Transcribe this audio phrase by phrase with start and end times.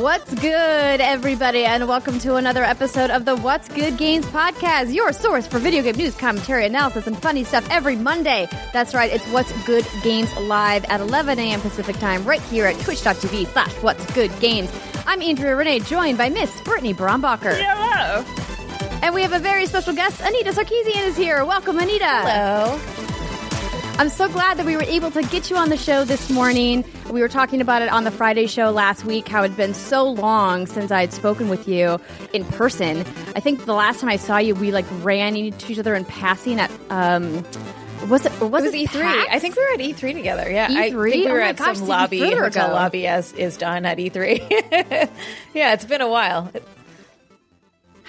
[0.00, 5.12] What's good, everybody, and welcome to another episode of the What's Good Games podcast, your
[5.12, 8.48] source for video game news, commentary, analysis, and funny stuff every Monday.
[8.72, 11.60] That's right, it's What's Good Games live at 11 a.m.
[11.60, 14.72] Pacific time, right here at twitch.tv slash What's Good Games.
[15.06, 17.60] I'm Andrea Rene, joined by Miss Brittany Brombacher.
[17.60, 18.24] Hello.
[19.02, 21.44] And we have a very special guest, Anita Sarkeesian is here.
[21.44, 22.06] Welcome, Anita.
[22.06, 23.09] Hello.
[24.00, 26.86] I'm so glad that we were able to get you on the show this morning.
[27.10, 29.74] We were talking about it on the Friday show last week, how it had been
[29.74, 32.00] so long since I had spoken with you
[32.32, 33.00] in person.
[33.36, 36.06] I think the last time I saw you, we like ran into each other in
[36.06, 37.44] passing at, um,
[38.08, 39.02] was it, was It was it E3.
[39.02, 39.28] PAX?
[39.32, 40.50] I think we were at E3 together.
[40.50, 41.10] Yeah, I E3?
[41.10, 42.72] think we Oh were my at gosh, some lobby, hotel ago.
[42.72, 44.48] lobby as is done at E3.
[45.52, 46.50] yeah, it's been a while.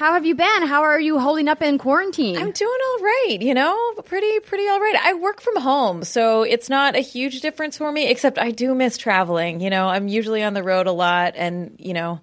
[0.01, 0.63] How have you been?
[0.63, 2.35] How are you holding up in quarantine?
[2.35, 4.95] I'm doing all right, you know, pretty pretty all right.
[4.99, 8.07] I work from home, so it's not a huge difference for me.
[8.09, 9.61] Except I do miss traveling.
[9.61, 12.19] You know, I'm usually on the road a lot, and you know,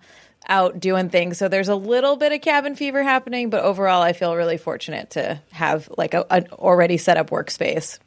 [0.49, 1.39] out doing things.
[1.39, 5.11] So there's a little bit of cabin fever happening, but overall, I feel really fortunate
[5.11, 8.01] to have like a, an already set up workspace.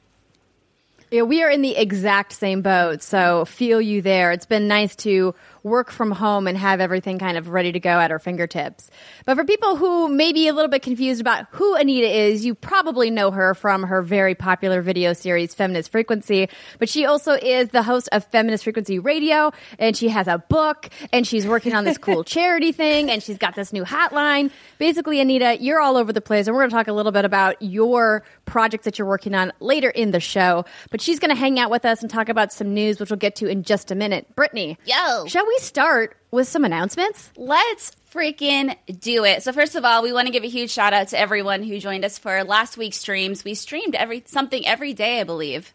[1.11, 4.33] Yeah, we are in the exact same boat, so feel you there.
[4.33, 5.33] It's been nice to
[5.63, 8.89] work from home and have everything kind of ready to go at our fingertips.
[9.25, 12.55] But for people who may be a little bit confused about who Anita is, you
[12.55, 16.49] probably know her from her very popular video series, Feminist Frequency.
[16.79, 20.89] But she also is the host of Feminist Frequency Radio, and she has a book,
[21.13, 24.51] and she's working on this cool charity thing, and she's got this new hotline.
[24.79, 27.25] Basically, Anita, you're all over the place, and we're going to talk a little bit
[27.25, 30.65] about your projects that you're working on later in the show.
[30.89, 33.17] But she's going to hang out with us and talk about some news, which we'll
[33.17, 34.35] get to in just a minute.
[34.35, 35.25] Brittany, Yo.
[35.27, 37.29] shall we start with some announcements?
[37.35, 39.43] Let's freaking do it.
[39.43, 41.77] So first of all, we want to give a huge shout out to everyone who
[41.77, 43.43] joined us for last week's streams.
[43.43, 45.73] We streamed every something every day, I believe.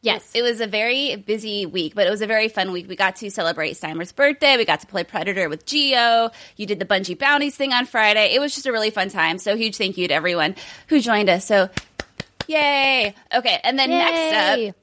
[0.00, 0.32] Yes.
[0.34, 2.88] It was a very busy week, but it was a very fun week.
[2.88, 4.56] We got to celebrate Steimer's birthday.
[4.56, 6.30] We got to play Predator with Geo.
[6.56, 8.34] You did the Bungie Bounties thing on Friday.
[8.34, 9.38] It was just a really fun time.
[9.38, 10.56] So huge thank you to everyone
[10.88, 11.46] who joined us.
[11.46, 11.70] So
[12.46, 13.14] yay.
[13.34, 14.74] Okay, and then next up, Yay.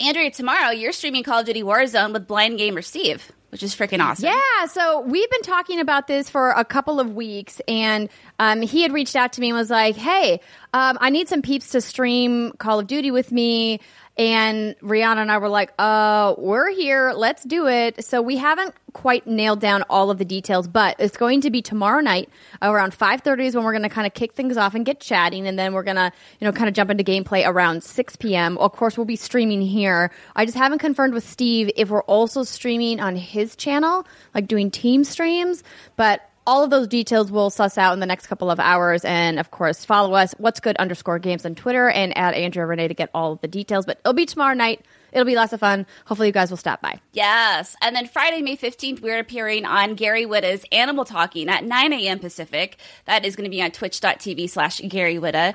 [0.00, 4.00] Andrea, tomorrow you're streaming Call of Duty Warzone with Blind Gamer Steve, which is freaking
[4.00, 4.26] awesome.
[4.26, 8.82] Yeah, so we've been talking about this for a couple of weeks, and um, he
[8.82, 10.40] had reached out to me and was like, "Hey,
[10.72, 13.80] um, I need some peeps to stream Call of Duty with me."
[14.18, 17.12] And Rihanna and I were like, "Uh, we're here.
[17.14, 21.16] Let's do it." So we haven't quite nailed down all of the details, but it's
[21.16, 22.28] going to be tomorrow night
[22.60, 24.98] around five thirty is when we're going to kind of kick things off and get
[24.98, 28.58] chatting, and then we're gonna, you know, kind of jump into gameplay around six p.m.
[28.58, 30.10] Of course, we'll be streaming here.
[30.34, 34.70] I just haven't confirmed with Steve if we're also streaming on his channel, like doing
[34.70, 35.62] team streams,
[35.96, 36.27] but.
[36.48, 39.04] All of those details we'll suss out in the next couple of hours.
[39.04, 42.88] And of course, follow us, what's good underscore games on Twitter and at Andrea Rene
[42.88, 43.84] to get all of the details.
[43.84, 44.82] But it'll be tomorrow night.
[45.12, 45.84] It'll be lots of fun.
[46.06, 47.00] Hopefully, you guys will stop by.
[47.12, 47.76] Yes.
[47.82, 52.18] And then Friday, May 15th, we're appearing on Gary Whitta's Animal Talking at 9 a.m.
[52.18, 52.78] Pacific.
[53.04, 55.50] That is going to be on twitch.tv slash Gary Whitta.
[55.50, 55.54] Uh,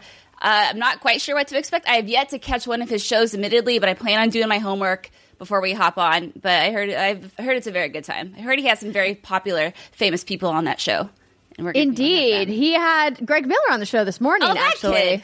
[0.69, 1.87] I'm not quite sure what to expect.
[1.87, 4.47] I have yet to catch one of his shows, admittedly, but I plan on doing
[4.47, 5.09] my homework
[5.43, 6.31] before we hop on.
[6.41, 8.33] But I heard I've heard it's a very good time.
[8.37, 11.09] I heard he has some very popular, famous people on that show.
[11.57, 12.47] And we're gonna be on that Indeed.
[12.49, 14.93] He had Greg Miller on the show this morning, Oh, that actually.
[15.01, 15.23] kid.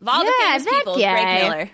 [0.00, 1.12] Of all the Yeah, famous people, guy.
[1.22, 1.70] Greg Miller.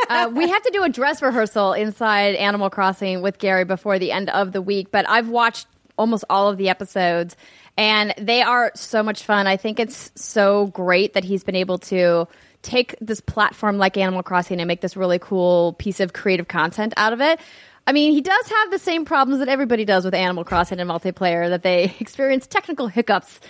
[0.10, 4.12] uh, we have to do a dress rehearsal inside Animal Crossing with Gary before the
[4.12, 5.66] end of the week, but I've watched
[5.98, 7.34] almost all of the episodes
[7.76, 9.46] and they are so much fun.
[9.46, 12.28] I think it's so great that he's been able to
[12.64, 16.94] take this platform like Animal Crossing and make this really cool piece of creative content
[16.96, 17.38] out of it.
[17.86, 20.88] I mean, he does have the same problems that everybody does with Animal Crossing and
[20.88, 23.40] multiplayer that they experience technical hiccups.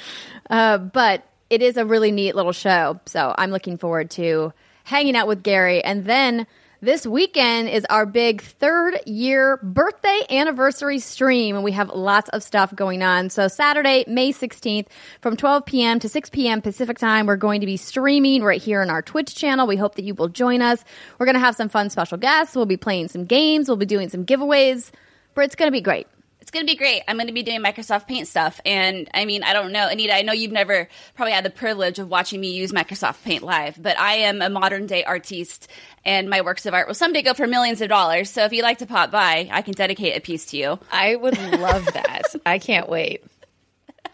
[0.51, 3.01] Uh, but it is a really neat little show.
[3.07, 4.53] So I'm looking forward to
[4.83, 5.83] hanging out with Gary.
[5.83, 6.47] And then
[6.85, 12.43] this weekend is our big third year birthday anniversary stream, and we have lots of
[12.43, 13.31] stuff going on.
[13.31, 14.87] So, Saturday, May 16th,
[15.23, 15.99] from 12 p.m.
[16.01, 16.61] to 6 p.m.
[16.61, 19.67] Pacific time, we're going to be streaming right here on our Twitch channel.
[19.67, 20.85] We hope that you will join us.
[21.19, 22.55] We're going to have some fun special guests.
[22.55, 24.91] We'll be playing some games, we'll be doing some giveaways.
[25.35, 26.07] But it's going to be great.
[26.55, 27.03] It's going to be great.
[27.09, 28.61] I'm going to be doing Microsoft Paint stuff.
[28.65, 31.99] And I mean, I don't know, Anita, I know you've never probably had the privilege
[31.99, 35.67] of watching me use Microsoft Paint live, but I am a modern day artiste
[36.05, 38.31] and my works of art will someday go for millions of dollars.
[38.31, 40.79] So if you'd like to pop by, I can dedicate a piece to you.
[40.93, 42.23] I would love that.
[42.47, 43.25] I can't wait.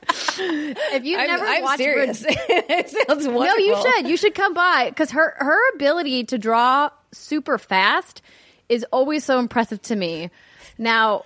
[0.08, 2.24] If you've I'm, never I'm watched serious.
[2.26, 3.44] it sounds wonderful.
[3.44, 4.08] No, you should.
[4.08, 8.22] You should come by because her her ability to draw super fast
[8.70, 10.30] is always so impressive to me.
[10.78, 11.24] Now,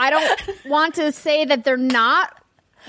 [0.00, 2.34] I don't want to say that they're not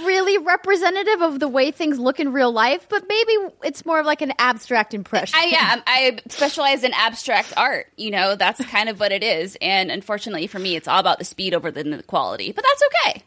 [0.03, 4.05] really representative of the way things look in real life, but maybe it's more of
[4.05, 5.37] like an abstract impression.
[5.37, 7.87] I yeah, I specialize in abstract art.
[7.97, 9.57] You know, that's kind of what it is.
[9.61, 12.53] And unfortunately for me, it's all about the speed over the quality.
[12.53, 13.23] But that's okay.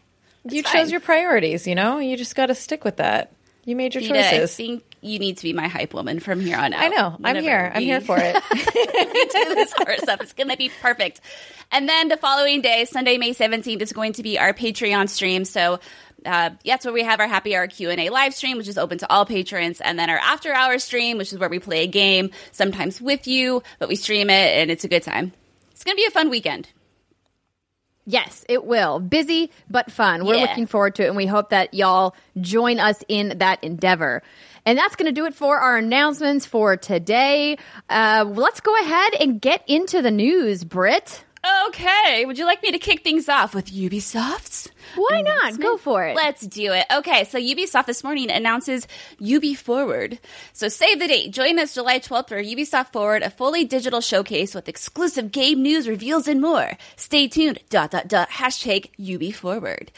[0.48, 1.98] you chose your priorities, you know?
[1.98, 3.32] You just got to stick with that.
[3.66, 4.56] You made your Anita, I choices.
[4.56, 6.80] think you need to be my hype woman from here on out.
[6.82, 7.16] I know.
[7.22, 7.70] I'm here.
[7.74, 8.34] I'm here for it.
[8.52, 10.20] we do this stuff.
[10.20, 11.20] It's going to be perfect.
[11.70, 15.44] And then the following day, Sunday, May 17th, is going to be our Patreon stream.
[15.44, 15.80] So
[16.24, 19.10] uh, that's where we have our happy hour Q&A live stream, which is open to
[19.12, 19.80] all patrons.
[19.80, 23.26] And then our after hour stream, which is where we play a game, sometimes with
[23.26, 25.32] you, but we stream it and it's a good time.
[25.72, 26.68] It's going to be a fun weekend.
[28.06, 29.00] Yes, it will.
[29.00, 30.26] Busy but fun.
[30.26, 30.42] We're Yeah.
[30.42, 34.22] looking forward to it, and we hope that y'all join us in that endeavor.
[34.66, 37.58] And that's going to do it for our announcements for today.
[37.88, 41.24] Uh, let's go ahead and get into the news, Britt.
[41.68, 44.70] Okay, would you like me to kick things off with Ubisoft's?
[44.96, 45.60] Why not?
[45.60, 46.16] Go for it.
[46.16, 46.86] Let's do it.
[46.90, 48.86] Okay, so Ubisoft this morning announces
[49.18, 50.18] Ubi Forward.
[50.54, 51.32] So save the date.
[51.32, 55.86] Join us July 12th for Ubisoft Forward, a fully digital showcase with exclusive game news,
[55.86, 56.78] reveals, and more.
[56.96, 57.60] Stay tuned.
[57.68, 58.30] Dot dot dot.
[58.30, 59.92] Hashtag Ubi Forward.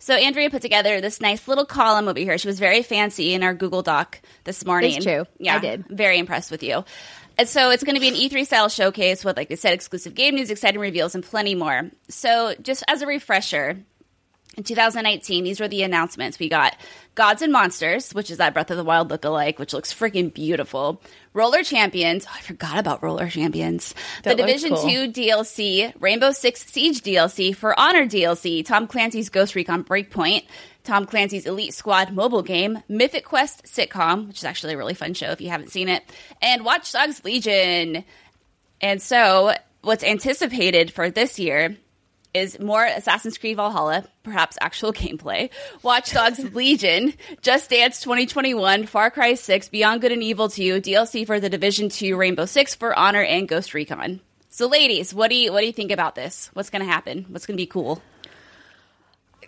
[0.00, 2.38] So Andrea put together this nice little column over here.
[2.38, 4.96] She was very fancy in our Google Doc this morning.
[4.96, 5.26] It's true.
[5.38, 5.86] Yeah, I did.
[5.88, 6.84] Very impressed with you.
[7.36, 10.14] And so it's going to be an E3 style showcase with, like I said, exclusive
[10.14, 11.90] game news, exciting reveals, and plenty more.
[12.08, 13.78] So just as a refresher,
[14.56, 16.38] in 2019, these were the announcements.
[16.38, 16.76] We got
[17.14, 21.00] Gods and Monsters, which is that Breath of the Wild lookalike, which looks freaking beautiful.
[21.32, 22.26] Roller Champions.
[22.28, 23.94] Oh, I forgot about Roller Champions.
[24.24, 24.88] That the Division cool.
[24.88, 30.46] 2 DLC, Rainbow Six Siege DLC, For Honor DLC, Tom Clancy's Ghost Recon Breakpoint,
[30.82, 35.14] Tom Clancy's Elite Squad mobile game, Mythic Quest sitcom, which is actually a really fun
[35.14, 36.02] show if you haven't seen it,
[36.42, 38.04] and Watch Dogs Legion.
[38.80, 41.76] And so, what's anticipated for this year
[42.34, 45.50] is more Assassin's Creed Valhalla, perhaps actual gameplay,
[45.82, 51.26] Watch Dogs Legion, Just Dance 2021, Far Cry 6, Beyond Good and Evil 2, DLC
[51.26, 54.20] for the Division 2, Rainbow Six, For Honor, and Ghost Recon.
[54.48, 56.50] So, ladies, what do you what do you think about this?
[56.54, 57.24] What's going to happen?
[57.28, 58.02] What's going to be cool?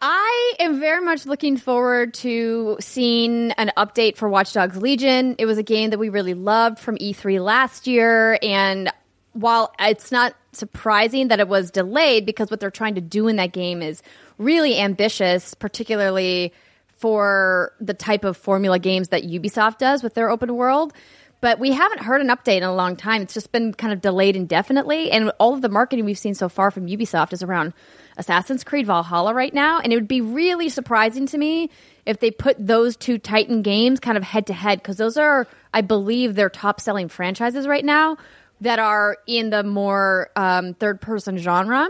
[0.00, 5.36] I am very much looking forward to seeing an update for Watch Dogs Legion.
[5.38, 8.92] It was a game that we really loved from E3 last year, and
[9.32, 13.36] while it's not surprising that it was delayed because what they're trying to do in
[13.36, 14.02] that game is
[14.38, 16.52] really ambitious, particularly
[16.96, 20.92] for the type of formula games that Ubisoft does with their open world.
[21.40, 23.22] But we haven't heard an update in a long time.
[23.22, 25.10] It's just been kind of delayed indefinitely.
[25.10, 27.72] And all of the marketing we've seen so far from Ubisoft is around
[28.16, 29.80] Assassin's Creed Valhalla right now.
[29.80, 31.70] And it would be really surprising to me
[32.06, 35.48] if they put those two Titan games kind of head to head, because those are,
[35.74, 38.18] I believe, their top selling franchises right now
[38.62, 41.88] that are in the more um, third person genre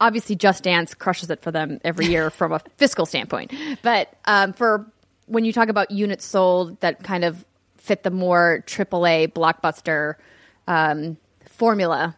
[0.00, 3.52] obviously Just Dance crushes it for them every year from a fiscal standpoint.
[3.82, 4.90] But um, for
[5.26, 7.44] when you talk about units sold that kind of
[7.76, 10.14] fit the more AAA blockbuster
[10.66, 11.16] um,
[11.46, 12.16] formula,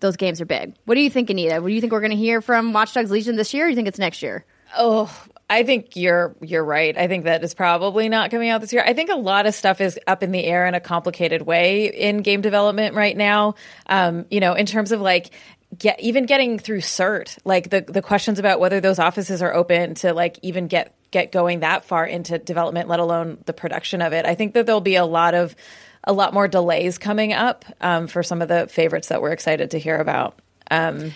[0.00, 0.74] those games are big.
[0.84, 1.60] What do you think, Anita?
[1.60, 3.66] What do you think we're going to hear from Watch Dogs Legion this year?
[3.66, 4.44] Or do you think it's next year?
[4.76, 5.14] Oh,
[5.50, 6.96] I think you're you're right.
[6.96, 8.82] I think that is probably not coming out this year.
[8.86, 11.86] I think a lot of stuff is up in the air in a complicated way
[11.86, 13.54] in game development right now.
[13.86, 15.30] Um, you know, in terms of like
[15.76, 19.94] get even getting through cert, like the the questions about whether those offices are open
[19.96, 24.12] to like even get get going that far into development, let alone the production of
[24.12, 24.24] it.
[24.24, 25.54] I think that there'll be a lot of
[26.04, 29.72] a lot more delays coming up um, for some of the favorites that we're excited
[29.72, 30.38] to hear about.
[30.70, 31.12] Um,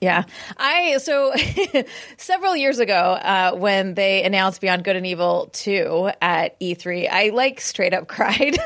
[0.00, 0.24] yeah,
[0.58, 1.32] I so
[2.18, 7.30] several years ago uh, when they announced Beyond Good and Evil two at E3, I
[7.30, 8.58] like straight up cried, which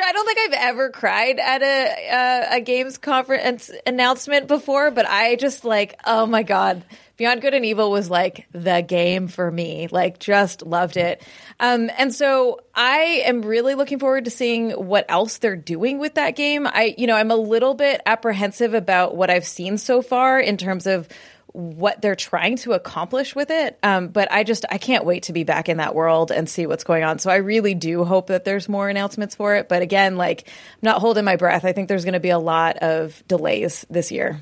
[0.00, 4.92] I don't think I've ever cried at a a, a games conference announcement before.
[4.92, 6.84] But I just like, oh my god,
[7.16, 9.88] Beyond Good and Evil was like the game for me.
[9.90, 11.22] Like, just loved it.
[11.60, 16.14] Um, and so I am really looking forward to seeing what else they're doing with
[16.14, 16.66] that game.
[16.66, 20.56] I, you know, I'm a little bit apprehensive about what I've seen so far in
[20.56, 21.08] terms of
[21.54, 23.78] what they're trying to accomplish with it.
[23.84, 26.66] Um, but I just, I can't wait to be back in that world and see
[26.66, 27.20] what's going on.
[27.20, 29.68] So I really do hope that there's more announcements for it.
[29.68, 31.64] But again, like, I'm not holding my breath.
[31.64, 34.40] I think there's going to be a lot of delays this year.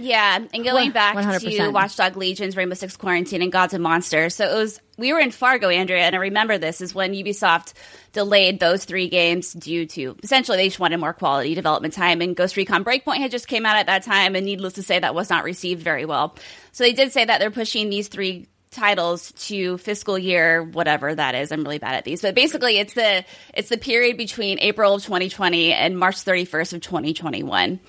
[0.00, 1.56] Yeah, and going back 100%.
[1.56, 4.34] to Watchdog Legions, Rainbow Six Quarantine, and Gods and Monsters.
[4.34, 7.72] So it was we were in Fargo, Andrea, and I remember this is when Ubisoft
[8.12, 12.20] delayed those three games due to essentially they just wanted more quality development time.
[12.20, 14.98] And Ghost Recon Breakpoint had just came out at that time, and needless to say,
[14.98, 16.36] that was not received very well.
[16.72, 21.34] So they did say that they're pushing these three titles to fiscal year whatever that
[21.34, 24.94] is i'm really bad at these but basically it's the it's the period between april
[24.94, 27.80] of 2020 and march 31st of 2021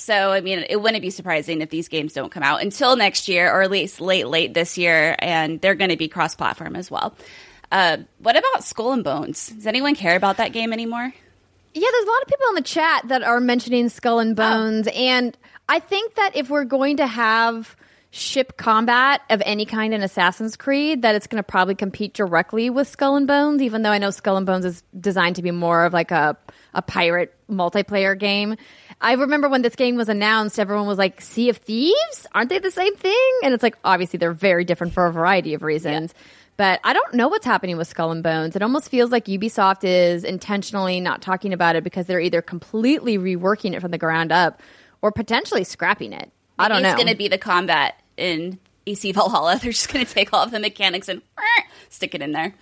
[0.00, 3.28] So, I mean, it wouldn't be surprising if these games don't come out until next
[3.28, 6.74] year, or at least late, late this year, and they're going to be cross platform
[6.74, 7.14] as well.
[7.70, 9.48] Uh, what about Skull and Bones?
[9.48, 11.12] Does anyone care about that game anymore?
[11.74, 14.88] Yeah, there's a lot of people in the chat that are mentioning Skull and Bones,
[14.88, 14.92] oh.
[14.92, 15.36] and
[15.68, 17.76] I think that if we're going to have
[18.10, 22.68] ship combat of any kind in Assassin's Creed, that it's going to probably compete directly
[22.70, 25.52] with Skull and Bones, even though I know Skull and Bones is designed to be
[25.52, 26.36] more of like a
[26.74, 28.56] a pirate multiplayer game.
[29.00, 32.26] I remember when this game was announced, everyone was like, Sea of Thieves?
[32.34, 33.30] Aren't they the same thing?
[33.42, 36.12] And it's like, obviously, they're very different for a variety of reasons.
[36.14, 36.22] Yeah.
[36.58, 38.54] But I don't know what's happening with Skull and Bones.
[38.54, 43.16] It almost feels like Ubisoft is intentionally not talking about it because they're either completely
[43.16, 44.60] reworking it from the ground up
[45.00, 46.30] or potentially scrapping it.
[46.58, 46.88] I don't it's know.
[46.90, 49.58] It's going to be the combat in AC Valhalla.
[49.62, 51.22] They're just going to take all of the mechanics and
[51.88, 52.54] stick it in there.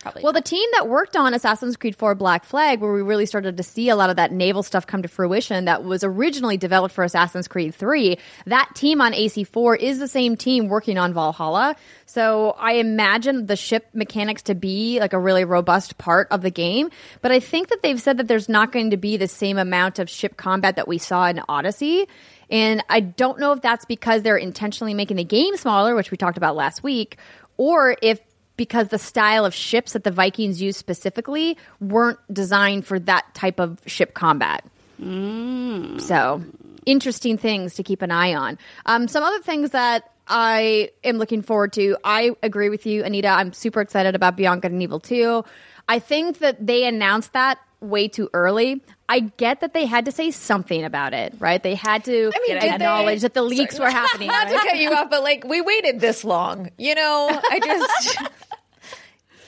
[0.00, 0.22] Probably.
[0.22, 3.58] Well, the team that worked on Assassin's Creed 4 Black Flag, where we really started
[3.58, 6.94] to see a lot of that naval stuff come to fruition that was originally developed
[6.94, 11.76] for Assassin's Creed 3, that team on AC4 is the same team working on Valhalla.
[12.06, 16.50] So I imagine the ship mechanics to be like a really robust part of the
[16.50, 16.88] game.
[17.20, 19.98] But I think that they've said that there's not going to be the same amount
[19.98, 22.08] of ship combat that we saw in Odyssey.
[22.48, 26.16] And I don't know if that's because they're intentionally making the game smaller, which we
[26.16, 27.18] talked about last week,
[27.58, 28.18] or if
[28.60, 33.58] because the style of ships that the Vikings used specifically weren't designed for that type
[33.58, 34.62] of ship combat.
[35.00, 35.98] Mm.
[35.98, 36.42] So,
[36.84, 38.58] interesting things to keep an eye on.
[38.84, 41.96] Um, some other things that I am looking forward to.
[42.04, 43.28] I agree with you, Anita.
[43.28, 45.42] I'm super excited about Good and Evil 2.
[45.88, 48.82] I think that they announced that way too early.
[49.08, 51.60] I get that they had to say something about it, right?
[51.60, 54.28] They had to I mean, acknowledge they, that the leaks sorry, were happening.
[54.28, 54.62] Not right?
[54.62, 57.28] to cut you off, but like we waited this long, you know.
[57.50, 58.18] I just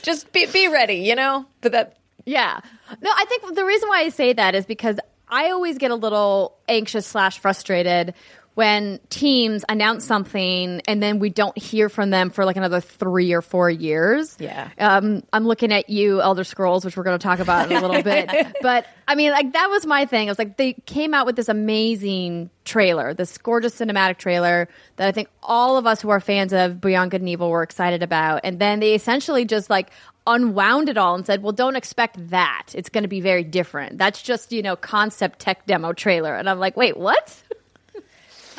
[0.02, 1.46] just be be ready, you know?
[1.60, 2.60] But that Yeah.
[3.00, 5.94] No, I think the reason why I say that is because I always get a
[5.94, 8.14] little anxious slash frustrated
[8.54, 13.32] when teams announce something and then we don't hear from them for like another three
[13.32, 14.36] or four years.
[14.38, 14.68] Yeah.
[14.78, 17.80] Um, I'm looking at you, Elder Scrolls, which we're going to talk about in a
[17.80, 18.30] little bit.
[18.62, 20.28] But I mean, like, that was my thing.
[20.28, 25.08] It was like they came out with this amazing trailer, this gorgeous cinematic trailer that
[25.08, 28.02] I think all of us who are fans of Beyond Good and Evil were excited
[28.02, 28.42] about.
[28.44, 29.90] And then they essentially just like
[30.26, 32.68] unwound it all and said, well, don't expect that.
[32.74, 33.98] It's going to be very different.
[33.98, 36.36] That's just, you know, concept tech demo trailer.
[36.36, 37.42] And I'm like, wait, what?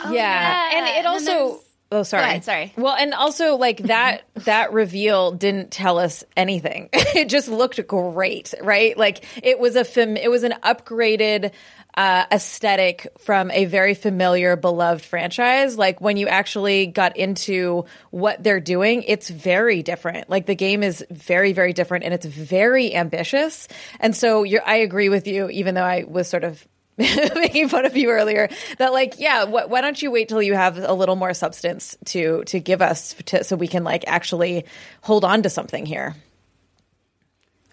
[0.03, 0.71] Oh, yeah.
[0.71, 0.77] yeah.
[0.77, 1.61] and it also.
[1.91, 2.23] Oh, sorry.
[2.23, 2.73] Ahead, sorry.
[2.75, 6.89] Well, and also like that that reveal didn't tell us anything.
[6.93, 8.97] it just looked great, right?
[8.97, 11.51] Like it was a fam- it was an upgraded
[11.95, 15.77] uh, aesthetic from a very familiar, beloved franchise.
[15.77, 20.29] Like when you actually got into what they're doing, it's very different.
[20.29, 23.67] Like the game is very, very different, and it's very ambitious.
[23.99, 26.67] And so, I agree with you, even though I was sort of
[27.35, 30.53] making fun of you earlier that like yeah wh- why don't you wait till you
[30.53, 34.65] have a little more substance to to give us to, so we can like actually
[35.01, 36.15] hold on to something here?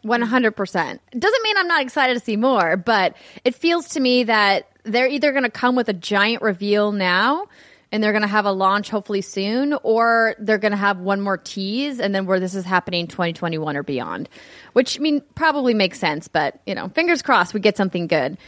[0.04, 4.66] 100% doesn't mean i'm not excited to see more but it feels to me that
[4.84, 7.46] they're either going to come with a giant reveal now
[7.92, 11.20] and they're going to have a launch hopefully soon or they're going to have one
[11.20, 14.28] more tease and then where this is happening 2021 or beyond
[14.72, 18.38] which I mean probably makes sense but you know fingers crossed we get something good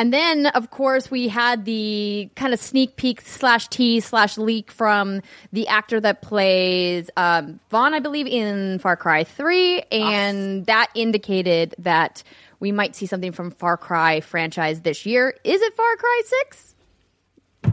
[0.00, 4.70] and then, of course, we had the kind of sneak peek slash tease slash leak
[4.70, 5.20] from
[5.52, 9.82] the actor that plays um, Vaughn, I believe, in Far Cry 3.
[9.92, 12.22] And that indicated that
[12.60, 15.34] we might see something from Far Cry franchise this year.
[15.44, 16.74] Is it Far Cry 6?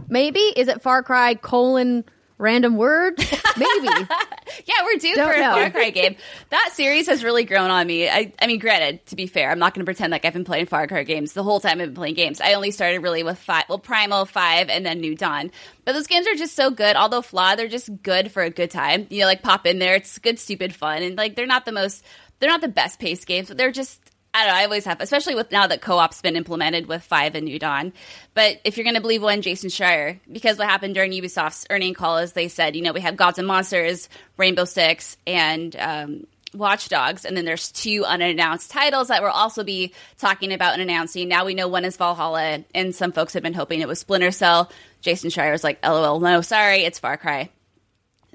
[0.09, 0.41] Maybe.
[0.41, 2.03] Is it Far Cry colon
[2.37, 3.17] random word?
[3.17, 3.87] Maybe.
[4.65, 5.53] yeah, we're due Don't for a know.
[5.53, 6.15] Far Cry game.
[6.49, 8.09] That series has really grown on me.
[8.09, 10.45] I, I mean, granted, to be fair, I'm not going to pretend like I've been
[10.45, 12.41] playing Far Cry games the whole time I've been playing games.
[12.41, 15.51] I only started really with five, well, Primal, Five, and then New Dawn.
[15.85, 16.95] But those games are just so good.
[16.95, 19.07] Although flawed, they're just good for a good time.
[19.09, 21.71] You know, like pop in there, it's good, stupid fun, and like they're not the
[21.71, 22.03] most,
[22.39, 23.99] they're not the best paced games, but they're just
[24.37, 24.59] I don't know.
[24.59, 27.91] I always have, especially with now that co-op's been implemented with Five and New Dawn.
[28.35, 31.95] But if you're going to believe one Jason Schreier, because what happened during Ubisoft's earning
[31.95, 36.27] call is they said, you know, we have Gods and Monsters, Rainbow Six, and um,
[36.53, 40.83] Watch Dogs, and then there's two unannounced titles that we'll also be talking about and
[40.83, 41.27] announcing.
[41.27, 44.29] Now we know one is Valhalla, and some folks have been hoping it was Splinter
[44.29, 44.71] Cell.
[45.01, 47.49] Jason Schreier was like, "LOL, no, sorry, it's Far Cry."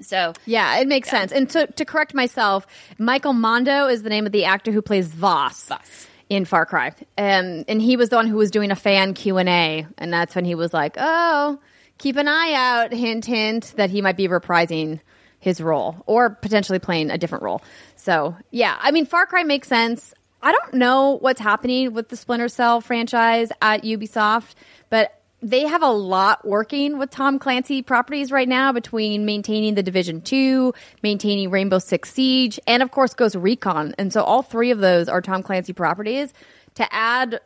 [0.03, 1.19] So yeah, it makes yeah.
[1.19, 1.31] sense.
[1.31, 2.67] And to, to correct myself,
[2.97, 5.67] Michael Mando is the name of the actor who plays Vaas.
[5.67, 6.07] Vaas.
[6.29, 9.37] In Far Cry, um, and he was the one who was doing a fan Q
[9.37, 11.59] and A, and that's when he was like, "Oh,
[11.99, 14.99] keep an eye out." Hint, hint, that he might be reprising
[15.39, 17.61] his role or potentially playing a different role.
[17.97, 20.13] So yeah, I mean, Far Cry makes sense.
[20.41, 24.55] I don't know what's happening with the Splinter Cell franchise at Ubisoft,
[24.89, 29.83] but they have a lot working with Tom Clancy properties right now between maintaining the
[29.83, 30.73] Division 2,
[31.03, 33.93] maintaining Rainbow Six Siege, and of course Ghost Recon.
[33.97, 36.33] And so all three of those are Tom Clancy properties.
[36.75, 37.41] To add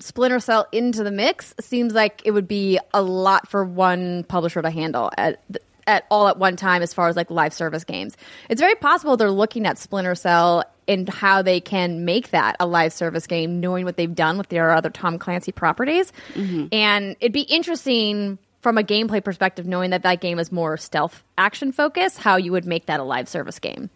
[0.00, 4.62] Splinter Cell into the mix seems like it would be a lot for one publisher
[4.62, 5.42] to handle at
[5.86, 8.16] at all at one time as far as like live service games.
[8.48, 12.66] It's very possible they're looking at Splinter Cell and how they can make that a
[12.66, 16.12] live service game, knowing what they've done with their other Tom Clancy properties.
[16.34, 16.66] Mm-hmm.
[16.72, 21.22] And it'd be interesting from a gameplay perspective, knowing that that game is more stealth
[21.36, 23.90] action focused, how you would make that a live service game.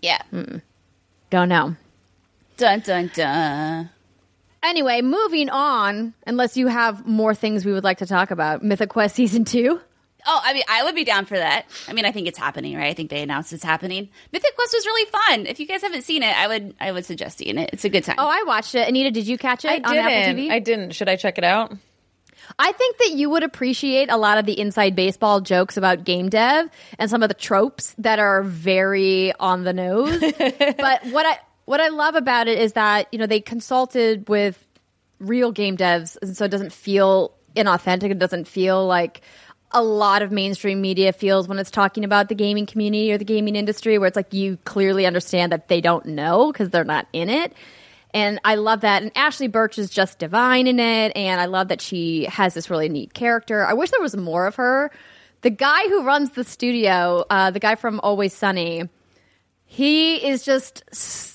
[0.00, 0.22] Yeah.
[0.32, 0.62] Mm.
[1.30, 1.76] Don't know.
[2.56, 3.90] Dun dun dun.
[4.62, 8.88] Anyway, moving on, unless you have more things we would like to talk about, Mythic
[8.88, 9.80] Quest Season 2.
[10.26, 11.66] Oh, I mean, I would be down for that.
[11.88, 12.88] I mean, I think it's happening, right?
[12.88, 14.08] I think they announced it's happening.
[14.32, 15.46] Mythic Quest was really fun.
[15.46, 17.70] If you guys haven't seen it, I would I would suggest seeing it.
[17.72, 18.16] It's a good time.
[18.18, 18.88] Oh, I watched it.
[18.88, 19.98] Anita, did you catch it I on didn't.
[20.06, 20.50] Apple TV?
[20.50, 20.90] I didn't.
[20.90, 21.72] Should I check it out?
[22.58, 26.28] I think that you would appreciate a lot of the inside baseball jokes about game
[26.28, 26.68] dev
[26.98, 30.20] and some of the tropes that are very on the nose.
[30.38, 34.62] but what I what I love about it is that, you know, they consulted with
[35.18, 38.10] real game devs and so it doesn't feel inauthentic.
[38.10, 39.22] It doesn't feel like
[39.72, 43.24] a lot of mainstream media feels when it's talking about the gaming community or the
[43.24, 47.06] gaming industry, where it's like you clearly understand that they don't know because they're not
[47.12, 47.52] in it.
[48.14, 49.02] And I love that.
[49.02, 51.12] And Ashly Burch is just divine in it.
[51.16, 53.66] And I love that she has this really neat character.
[53.66, 54.90] I wish there was more of her.
[55.42, 58.88] The guy who runs the studio, uh, the guy from Always Sunny,
[59.66, 60.82] he is just,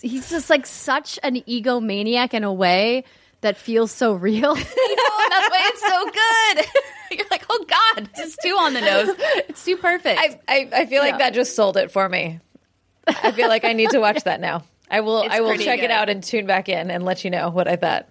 [0.02, 3.04] he's just like such an egomaniac in a way
[3.42, 4.52] that feels so real.
[4.56, 6.84] I know, that's why it's so good.
[7.18, 9.10] You're like, oh God, it's too on the nose.
[9.50, 10.20] It's too perfect.
[10.20, 12.40] I, I, I feel like that just sold it for me.
[13.08, 14.64] I feel like I need to watch that now.
[14.90, 15.24] I will.
[15.24, 17.50] It's I will pretty check it out and tune back in and let you know
[17.50, 18.08] what I thought.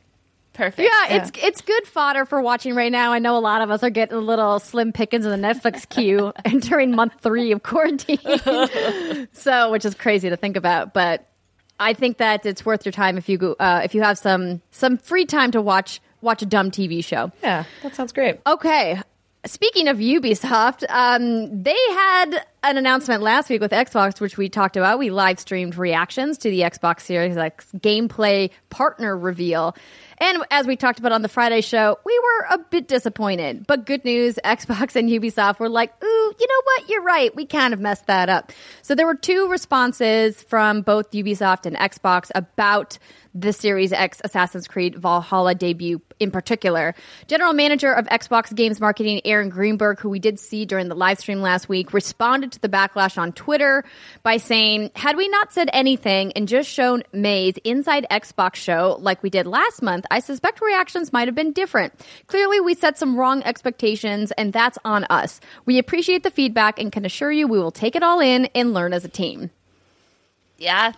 [0.53, 0.81] perfect.
[0.91, 3.13] Yeah, it's it's good fodder for watching right now.
[3.13, 5.89] I know a lot of us are getting a little slim pickings in the Netflix
[5.89, 8.19] queue entering month three of quarantine.
[9.33, 11.30] so, which is crazy to think about, but
[11.81, 14.61] I think that it's worth your time if you go, uh, if you have some
[14.71, 17.33] some free time to watch watch a dumb TV show.
[17.43, 18.39] Yeah, that sounds great.
[18.47, 19.01] Okay.
[19.47, 24.77] Speaking of Ubisoft, um, they had an announcement last week with Xbox, which we talked
[24.77, 24.99] about.
[24.99, 29.75] We live streamed reactions to the Xbox Series X gameplay partner reveal.
[30.19, 33.67] And as we talked about on the Friday show, we were a bit disappointed.
[33.67, 36.89] But good news, Xbox and Ubisoft were like, ooh, you know what?
[36.91, 37.35] You're right.
[37.35, 38.53] We kind of messed that up.
[38.83, 42.99] So there were two responses from both Ubisoft and Xbox about
[43.35, 46.95] the Series X Assassin's Creed Valhalla debut in particular.
[47.29, 51.19] General Manager of Xbox Games Marketing, Aaron Greenberg, who we did see during the live
[51.19, 53.85] stream last week, responded to the backlash on Twitter
[54.23, 59.23] by saying, Had we not said anything and just shown May's Inside Xbox show like
[59.23, 61.93] we did last month, I suspect reactions might have been different.
[62.27, 65.41] Clearly, we set some wrong expectations, and that's on us.
[65.67, 68.75] We appreciate the feedback and can assure you we will take it all in and
[68.75, 69.51] learn as a team.
[70.59, 70.93] Yeah.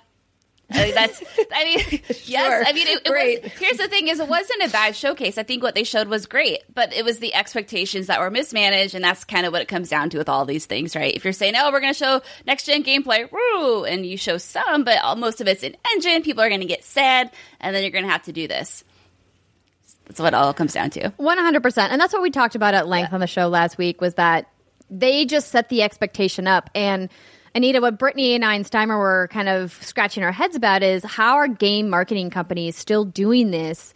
[0.73, 1.23] I mean, that's.
[1.53, 2.65] I mean, yes.
[2.69, 3.43] I mean, it, it Great.
[3.43, 3.53] was.
[3.53, 5.39] Here's the thing: is it wasn't a bad showcase.
[5.39, 8.95] I think what they showed was great, but it was the expectations that were mismanaged,
[8.95, 11.15] and that's kind of what it comes down to with all these things, right?
[11.15, 14.39] If you're saying, "Oh, we're going to show next gen gameplay," woo, and you show
[14.39, 17.31] some, but all- most of it's in engine, people are going to get sad,
[17.61, 18.85] and then you're going to have to do this.
[20.07, 21.11] That's what it all comes down to.
[21.17, 23.79] One hundred percent, and that's what we talked about at length on the show last
[23.79, 24.01] week.
[24.01, 24.49] Was that
[24.91, 27.09] they just set the expectation up, and
[27.55, 31.49] Anita, what Brittany and Einsteimer were kind of scratching our heads about is how are
[31.49, 33.93] game marketing companies still doing this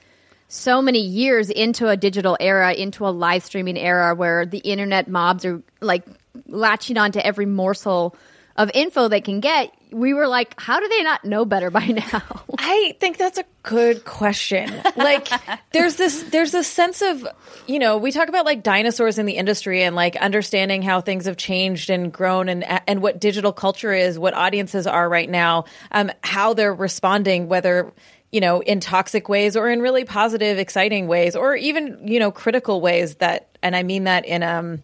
[0.48, 5.08] so many years into a digital era, into a live streaming era where the internet
[5.08, 6.04] mobs are like
[6.46, 8.14] latching onto every morsel
[8.56, 9.72] of info they can get.
[9.90, 12.22] We were like, how do they not know better by now?
[12.58, 14.72] I think that's a good question.
[14.96, 15.28] Like
[15.72, 17.26] there's this there's this sense of,
[17.66, 21.26] you know, we talk about like dinosaurs in the industry and like understanding how things
[21.26, 25.64] have changed and grown and and what digital culture is, what audiences are right now,
[25.92, 27.92] um how they're responding whether
[28.32, 32.30] you know, in toxic ways or in really positive, exciting ways, or even, you know,
[32.30, 34.82] critical ways that, and I mean that in, um,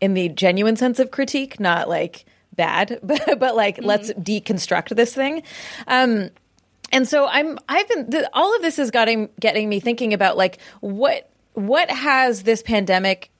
[0.00, 5.14] in the genuine sense of critique, not like bad, but, but like, let's deconstruct this
[5.14, 5.42] thing.
[5.86, 6.30] Um,
[6.92, 10.36] and so I'm I've been the, all of this is getting getting me thinking about
[10.36, 13.30] like what what has this pandemic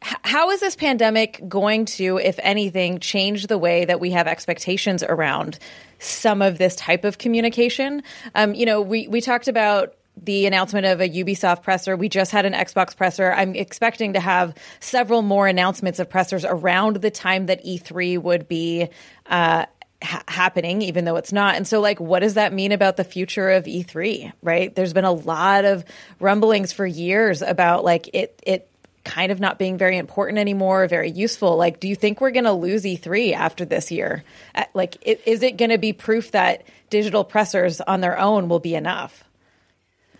[0.00, 5.02] how is this pandemic going to if anything change the way that we have expectations
[5.02, 5.58] around
[5.98, 8.02] some of this type of communication
[8.34, 11.96] um, you know we we talked about the announcement of a Ubisoft presser.
[11.96, 13.32] We just had an Xbox presser.
[13.32, 18.48] I'm expecting to have several more announcements of pressers around the time that E3 would
[18.48, 18.88] be
[19.26, 19.66] uh,
[20.02, 21.56] ha- happening, even though it's not.
[21.56, 24.32] And so, like, what does that mean about the future of E3?
[24.42, 24.74] Right?
[24.74, 25.84] There's been a lot of
[26.20, 28.68] rumblings for years about like it it
[29.04, 31.56] kind of not being very important anymore, very useful.
[31.56, 34.22] Like, do you think we're going to lose E3 after this year?
[34.54, 38.60] Uh, Like, is it going to be proof that digital pressers on their own will
[38.60, 39.24] be enough?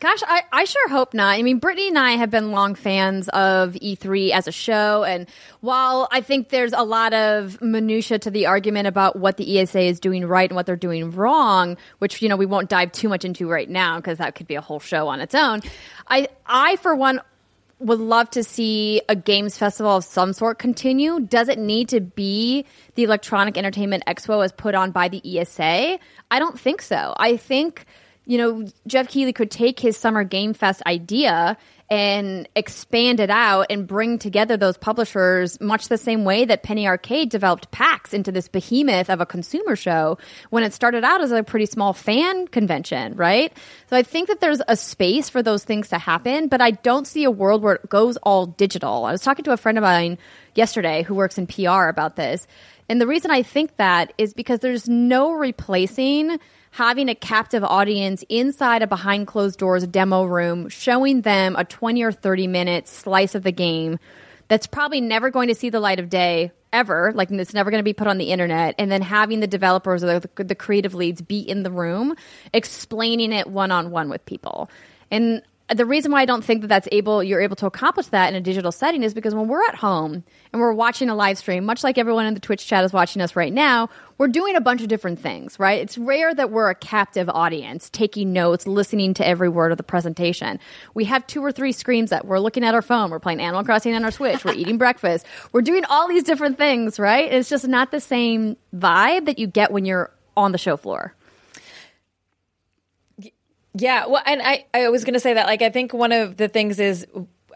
[0.00, 1.36] Gosh, I, I sure hope not.
[1.36, 5.02] I mean, Brittany and I have been long fans of E3 as a show.
[5.02, 5.28] And
[5.60, 9.80] while I think there's a lot of minutia to the argument about what the ESA
[9.80, 13.08] is doing right and what they're doing wrong, which, you know, we won't dive too
[13.08, 15.62] much into right now because that could be a whole show on its own.
[16.06, 17.20] I, I, for one,
[17.80, 21.20] would love to see a games festival of some sort continue.
[21.20, 25.98] Does it need to be the Electronic Entertainment Expo as put on by the ESA?
[26.30, 27.14] I don't think so.
[27.16, 27.84] I think,
[28.28, 31.56] you know, Geoff Keighley could take his Summer Game Fest idea
[31.88, 36.86] and expand it out and bring together those publishers much the same way that Penny
[36.86, 40.18] Arcade developed PAX into this behemoth of a consumer show
[40.50, 43.50] when it started out as a pretty small fan convention, right?
[43.88, 47.06] So I think that there's a space for those things to happen, but I don't
[47.06, 49.06] see a world where it goes all digital.
[49.06, 50.18] I was talking to a friend of mine
[50.54, 52.46] yesterday who works in PR about this.
[52.90, 56.38] And the reason I think that is because there's no replacing
[56.78, 62.04] having a captive audience inside a behind closed doors demo room, showing them a 20
[62.04, 63.98] or 30 minute slice of the game
[64.46, 67.10] that's probably never going to see the light of day ever.
[67.16, 68.76] Like it's never going to be put on the internet.
[68.78, 72.14] And then having the developers or the, the creative leads be in the room
[72.54, 74.70] explaining it one on one with people.
[75.10, 75.42] And
[75.74, 78.34] the reason why I don't think that that's able you're able to accomplish that in
[78.34, 81.64] a digital setting is because when we're at home and we're watching a live stream,
[81.64, 84.60] much like everyone in the Twitch chat is watching us right now, we're doing a
[84.60, 85.80] bunch of different things, right?
[85.80, 89.84] It's rare that we're a captive audience taking notes, listening to every word of the
[89.84, 90.58] presentation.
[90.94, 93.64] We have two or three screens that we're looking at our phone, we're playing Animal
[93.64, 97.30] Crossing on our Switch, we're eating breakfast, we're doing all these different things, right?
[97.30, 101.14] It's just not the same vibe that you get when you're on the show floor.
[103.80, 106.36] Yeah, well, and I, I was going to say that, like, I think one of
[106.36, 107.06] the things is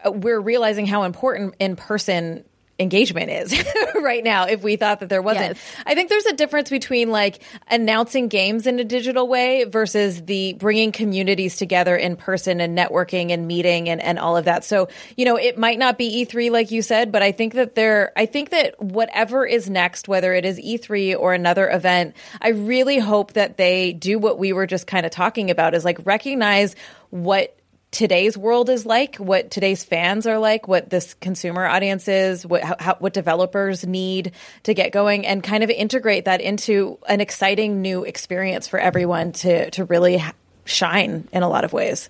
[0.05, 2.45] uh, we're realizing how important in person
[2.83, 3.65] engagement is
[4.01, 5.59] right now if we thought that there wasn't Yes.
[5.87, 10.53] i think there's a difference between like announcing games in a digital way versus the
[10.53, 14.87] bringing communities together in person and networking and meeting and, and all of that so
[15.17, 18.11] you know it might not be e3 like you said but i think that there
[18.15, 22.99] i think that whatever is next whether it is e3 or another event i really
[22.99, 26.75] hope that they do what we were just kind of talking about is like recognize
[27.09, 27.57] what
[27.93, 32.63] today's world is like, what today's fans are like, what this consumer audience is, what
[32.63, 37.21] how, how, what developers need to get going, and kind of integrate that into an
[37.21, 40.21] exciting new experience for everyone to to really
[40.65, 42.09] shine in a lot of ways.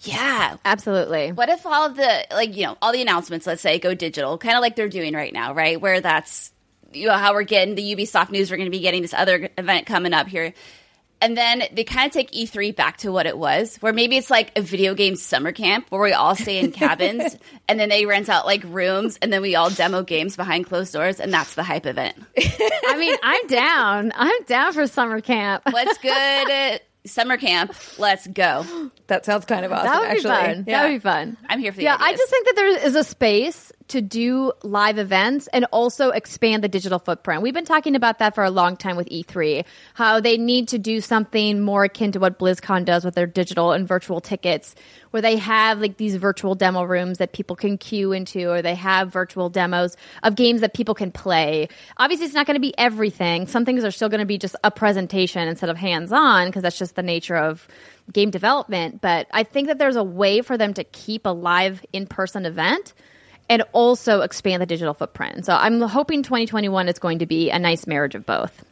[0.00, 0.56] Yeah.
[0.64, 1.32] Absolutely.
[1.32, 4.38] What if all of the like you know all the announcements, let's say, go digital,
[4.38, 5.80] kind of like they're doing right now, right?
[5.80, 6.52] Where that's
[6.92, 8.50] you know how we're getting the Ubisoft news.
[8.50, 10.54] We're going to be getting this other event coming up here,
[11.20, 14.30] and then they kind of take E3 back to what it was, where maybe it's
[14.30, 17.36] like a video game summer camp where we all stay in cabins,
[17.68, 20.92] and then they rent out like rooms, and then we all demo games behind closed
[20.92, 22.16] doors, and that's the hype event.
[22.36, 24.12] I mean, I'm down.
[24.14, 25.62] I'm down for summer camp.
[25.70, 26.80] What's good?
[27.06, 27.74] Summer camp.
[27.98, 28.90] Let's go.
[29.06, 29.86] That sounds kind of awesome.
[29.86, 30.54] That would be actually.
[30.54, 30.64] fun.
[30.66, 30.82] Yeah.
[30.82, 31.36] That would be fun.
[31.48, 34.52] I'm here for the yeah, I just think that there is a space to do
[34.62, 37.42] live events and also expand the digital footprint.
[37.42, 40.78] We've been talking about that for a long time with E3, how they need to
[40.78, 44.74] do something more akin to what BlizzCon does with their digital and virtual tickets,
[45.10, 48.74] where they have like these virtual demo rooms that people can queue into, or they
[48.74, 51.68] have virtual demos of games that people can play.
[51.96, 53.46] Obviously, it's not going to be everything.
[53.46, 56.62] Some things are still going to be just a presentation instead of hands on, because
[56.62, 57.66] that's just the nature of
[58.12, 59.00] game development.
[59.00, 62.46] But I think that there's a way for them to keep a live in person
[62.46, 62.94] event
[63.48, 65.46] and also expand the digital footprint.
[65.46, 68.64] So I'm hoping 2021 is going to be a nice marriage of both.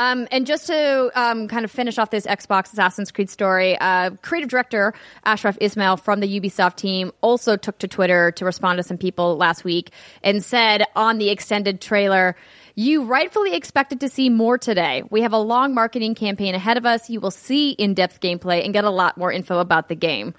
[0.00, 4.10] Um, and just to um, kind of finish off this Xbox Assassin's Creed story, uh,
[4.22, 4.94] creative director
[5.24, 9.36] Ashraf Ismail from the Ubisoft team also took to Twitter to respond to some people
[9.36, 9.90] last week
[10.22, 12.36] and said on the extended trailer,
[12.76, 15.02] you rightfully expected to see more today.
[15.10, 17.10] We have a long marketing campaign ahead of us.
[17.10, 20.32] You will see in depth gameplay and get a lot more info about the game.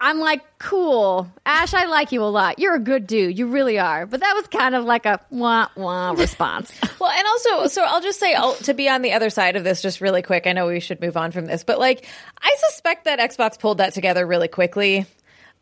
[0.00, 1.28] I'm like, cool.
[1.46, 2.58] Ash, I like you a lot.
[2.58, 3.38] You're a good dude.
[3.38, 4.04] You really are.
[4.06, 6.72] But that was kind of like a wah wah response.
[7.00, 9.64] Well, and also, so I'll just say I'll, to be on the other side of
[9.64, 10.46] this, just really quick.
[10.46, 12.06] I know we should move on from this, but like,
[12.40, 15.06] I suspect that Xbox pulled that together really quickly.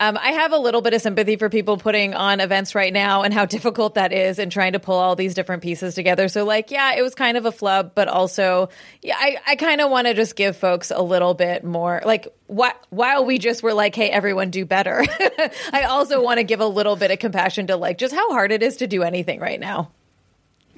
[0.00, 3.22] Um, I have a little bit of sympathy for people putting on events right now
[3.22, 6.28] and how difficult that is and trying to pull all these different pieces together.
[6.28, 8.70] So, like, yeah, it was kind of a flub, but also,
[9.02, 12.26] yeah, I, I kind of want to just give folks a little bit more, like,
[12.48, 15.04] wh- while we just were like, hey, everyone do better,
[15.72, 18.50] I also want to give a little bit of compassion to, like, just how hard
[18.52, 19.92] it is to do anything right now.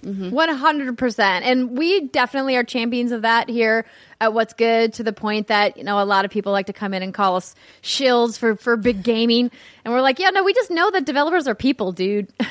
[0.07, 0.31] Mm-hmm.
[0.31, 3.85] One hundred percent, and we definitely are champions of that here
[4.21, 4.93] at What's Good.
[4.95, 7.13] To the point that you know a lot of people like to come in and
[7.13, 9.51] call us shills for for big gaming,
[9.85, 12.33] and we're like, yeah, no, we just know that developers are people, dude.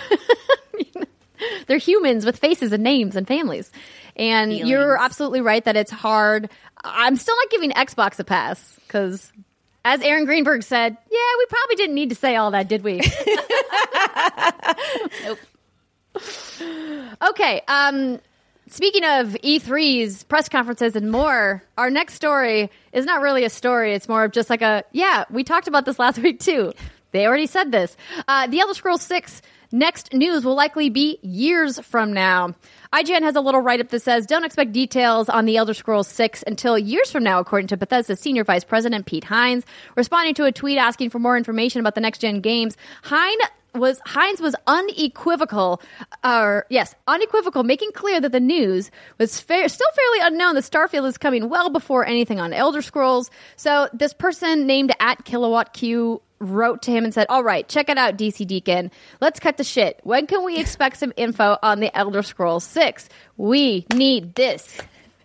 [1.68, 3.72] They're humans with faces and names and families.
[4.15, 4.70] And Feelings.
[4.70, 6.50] you're absolutely right that it's hard.
[6.84, 9.34] I'm still not giving Xbox a pass because,
[9.84, 13.02] as Aaron Greenberg said, yeah, we probably didn't need to say all that, did we?
[15.24, 15.39] Nope.
[17.30, 17.62] Okay.
[17.67, 18.19] Um,
[18.67, 23.93] speaking of E3s, press conferences, and more, our next story is not really a story.
[23.93, 26.73] It's more of just like a, yeah, we talked about this last week too.
[27.12, 27.95] They already said this.
[28.28, 32.54] Uh, the Elder Scrolls 6 next news will likely be years from now.
[32.93, 36.08] IGN has a little write up that says, don't expect details on the Elder Scrolls
[36.08, 39.63] 6 until years from now, according to Bethesda's senior vice president, Pete Hines.
[39.95, 43.41] Responding to a tweet asking for more information about the next gen games, Hines
[43.76, 45.82] was Hines was unequivocal,
[46.24, 51.18] or yes, unequivocal, making clear that the news was still fairly unknown that Starfield is
[51.18, 53.30] coming well before anything on Elder Scrolls.
[53.56, 57.90] So this person named at Kilowatt Q wrote to him and said, "All right, check
[57.90, 58.92] it out, DC Deacon.
[59.22, 60.00] Let's cut the shit.
[60.04, 63.10] When can we expect some info on the Elder Scrolls Six?
[63.38, 64.80] We need this."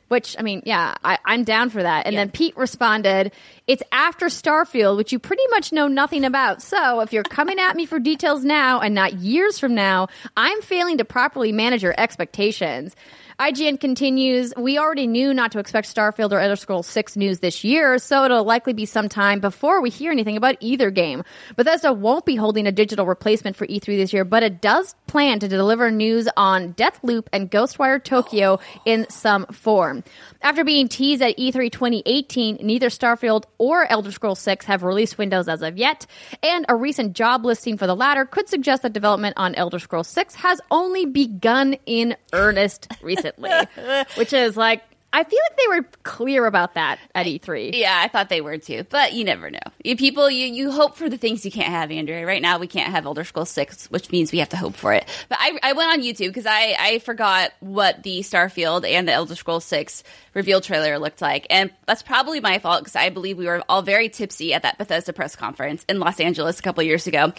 [0.09, 2.09] Which I mean, yeah, I, I'm down for that.
[2.09, 3.31] And then Pete responded,
[3.71, 6.61] "It's after Starfield, which you pretty much know nothing about.
[6.61, 10.61] So if you're coming at me for details now and not years from now, I'm
[10.61, 12.97] failing to properly manage your expectations."
[13.39, 17.65] IGN continues, we already knew not to expect Starfield or Elder Scrolls 6 news this
[17.65, 21.25] year, so it'll likely be some time before we hear anything about either game.
[21.57, 25.39] Bethesda won't be holding a digital replacement for E3 this year, but it does plan
[25.39, 30.05] to deliver news on Deathloop and Ghostwire Tokyo in some form.
[30.43, 35.19] After being teased at E E3 2018, neither Starfield or Elder Scrolls 6 have released
[35.19, 36.07] windows as of yet,
[36.43, 40.09] and a recent job listing for the latter could suggest that development on Elder Scrolls
[40.09, 43.51] 6 has only begun in earnest recently,
[44.17, 47.71] which is like I feel like they were clear about that at E E3.
[47.75, 49.59] Yeah, I thought they were too, but you never know.
[49.83, 52.25] You people, you you hope for the things you can't have, Andrea.
[52.25, 54.93] Right now, we can't have Elder Scrolls Six, which means we have to hope for
[54.93, 55.05] it.
[55.29, 59.13] But I, I went on YouTube because I I forgot what the Starfield and the
[59.13, 63.37] Elder Scrolls Six reveal trailer looked like, and that's probably my fault because I believe
[63.37, 66.85] we were all very tipsy at that Bethesda press conference in Los Angeles a couple
[66.85, 67.33] years ago.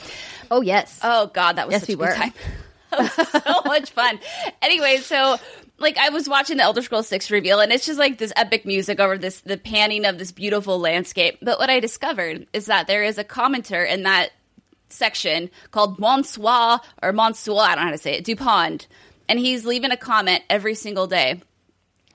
[0.51, 0.99] Oh yes.
[1.03, 2.15] Oh God, that was Yes, such we a good were.
[2.15, 2.33] time.
[2.91, 4.19] That was so much fun.
[4.61, 5.37] Anyway, so
[5.81, 8.65] like I was watching the Elder Scrolls 6 reveal and it's just like this epic
[8.65, 11.37] music over this the panning of this beautiful landscape.
[11.41, 14.29] But what I discovered is that there is a commenter in that
[14.89, 18.87] section called Monsoir or Monsoir, I don't know how to say it, Dupont.
[19.29, 21.41] And he's leaving a comment every single day.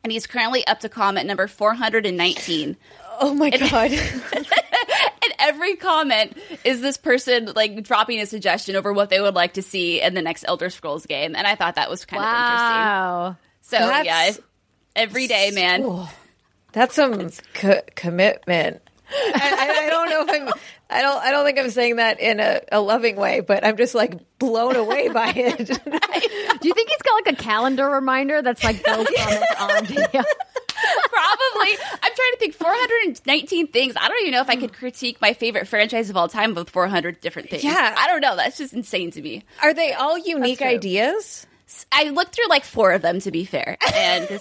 [0.03, 2.77] And he's currently up to comment number 419
[3.19, 3.91] Oh my god.
[3.93, 9.55] and every comment is this person like dropping a suggestion over what they would like
[9.55, 12.29] to see in the next Elder Scrolls game, and I thought that was kind of
[12.29, 12.69] interesting.
[12.69, 13.37] Wow.
[13.69, 14.45] So That's- yeah,
[14.95, 16.07] every day, man.
[16.73, 18.81] That's some co- commitment.
[19.11, 20.61] I, I, I don't know if I'm.
[20.91, 21.19] I don't.
[21.23, 24.21] I don't think I'm saying that in a, a loving way, but I'm just like
[24.39, 25.57] blown away by it.
[26.61, 29.87] Do you think he's got like a calendar reminder that's like those comments on?
[30.13, 30.23] Yeah.
[31.09, 31.73] Probably.
[32.03, 32.55] I'm trying to think.
[32.55, 33.95] 419 things.
[33.99, 36.69] I don't even know if I could critique my favorite franchise of all time with
[36.71, 37.65] 400 different things.
[37.65, 37.95] Yeah.
[37.99, 38.37] I don't know.
[38.37, 39.45] That's just insane to me.
[39.63, 41.47] Are they all unique ideas?
[41.93, 44.29] I looked through like four of them to be fair, and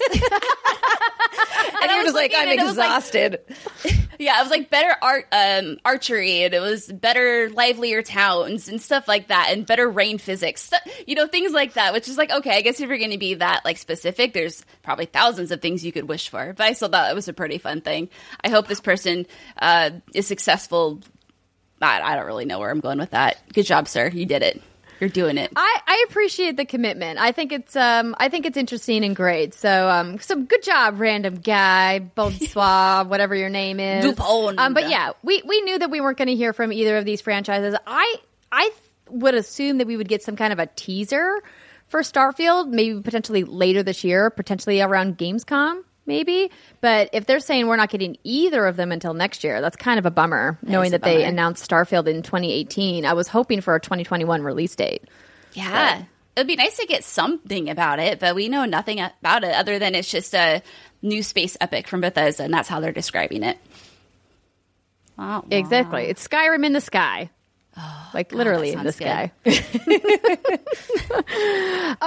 [1.82, 3.38] And, I you're was like, I'm and was like- exhausted.
[4.18, 8.80] Yeah, it was like better art, um, archery, and it was better, livelier towns and
[8.80, 11.92] stuff like that, and better rain physics, Stu- you know, things like that.
[11.92, 14.64] Which is like, okay, I guess if you're going to be that like specific, there's
[14.82, 16.54] probably thousands of things you could wish for.
[16.54, 18.08] But I still thought it was a pretty fun thing.
[18.42, 19.26] I hope this person
[19.60, 21.00] uh, is successful.
[21.82, 23.36] I, I don't really know where I'm going with that.
[23.52, 24.08] Good job, sir.
[24.08, 24.62] You did it.
[25.00, 25.52] You're doing it.
[25.54, 27.18] I, I appreciate the commitment.
[27.18, 29.54] I think it's um I think it's interesting and great.
[29.54, 34.04] So um so good job, random guy, Bonsoir, whatever your name is.
[34.04, 34.58] Dupont.
[34.58, 37.04] Um, but yeah, we we knew that we weren't going to hear from either of
[37.04, 37.74] these franchises.
[37.86, 38.16] I
[38.50, 38.70] I
[39.10, 41.42] would assume that we would get some kind of a teaser
[41.88, 45.82] for Starfield, maybe potentially later this year, potentially around Gamescom.
[46.06, 49.76] Maybe, but if they're saying we're not getting either of them until next year, that's
[49.76, 50.56] kind of a bummer.
[50.62, 54.42] knowing is a that they announced Starfield in 2018, I was hoping for a 2021
[54.42, 55.02] release date.
[55.52, 56.04] Yeah.
[56.36, 59.78] It'd be nice to get something about it, but we know nothing about it other
[59.78, 60.62] than it's just a
[61.02, 63.58] new space epic from Bethesda, and that's how they're describing it.
[65.18, 65.44] Wow.
[65.50, 66.04] Exactly.
[66.04, 67.30] It's Skyrim in the sky.
[68.14, 69.32] Like literally in the sky.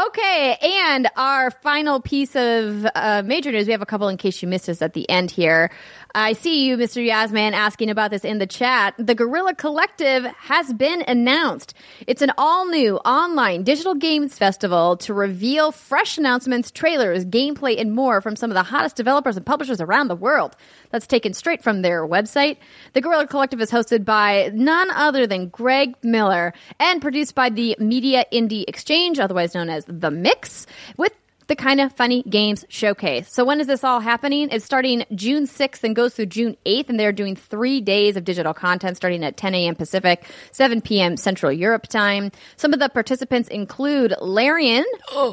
[0.08, 3.67] okay, and our final piece of uh, major news.
[3.67, 5.69] We have a couple in case you missed us at the end here.
[6.15, 7.08] I see you, Mr.
[7.08, 8.95] Yasman, asking about this in the chat.
[8.98, 11.76] The Guerrilla Collective has been announced.
[12.08, 17.93] It's an all new online digital games festival to reveal fresh announcements, trailers, gameplay, and
[17.93, 20.56] more from some of the hottest developers and publishers around the world.
[20.89, 22.58] That's taken straight from their website.
[22.93, 27.76] The Guerrilla Collective is hosted by none other than Greg Miller and produced by the
[27.78, 30.65] Media Indie Exchange, otherwise known as The Mix,
[30.98, 31.13] with
[31.50, 33.28] the kind of funny games showcase.
[33.34, 34.50] So when is this all happening?
[34.52, 38.24] It's starting June 6th and goes through June 8th, and they're doing three days of
[38.24, 39.76] digital content starting at 10 a.m.
[39.76, 41.18] Pacific, 7 p.m.
[41.18, 42.32] Central Europe time.
[42.56, 44.86] Some of the participants include Larian,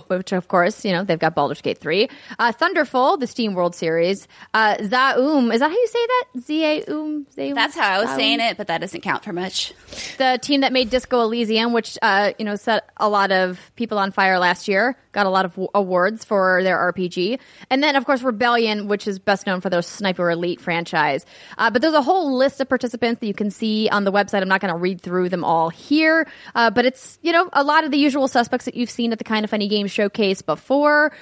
[0.09, 4.27] which of course, you know, they've got Baldur's Gate 3, uh, Thunderful, the SteamWorld Series,
[4.55, 6.25] uh, Zaum, is that how you say that?
[6.41, 7.27] Z-A-Um?
[7.35, 7.55] Zaum?
[7.55, 8.19] That's how I was Zaum?
[8.19, 9.75] saying it, but that doesn't count for much.
[10.17, 13.99] the team that made Disco Elysium, which uh, you know set a lot of people
[13.99, 15.69] on fire last year, got a lot of w-
[16.07, 17.39] awards for their RPG,
[17.71, 21.27] and then of course Rebellion, which is best known for their Sniper Elite franchise.
[21.59, 24.43] Uh, but there's a whole list of participants that you can see on the website.
[24.43, 27.65] I'm not going to read through them all here, uh, but it's you know a
[27.65, 30.43] lot of the usual suspects that you've seen at the Kind of Funny Games showcase
[30.43, 31.13] before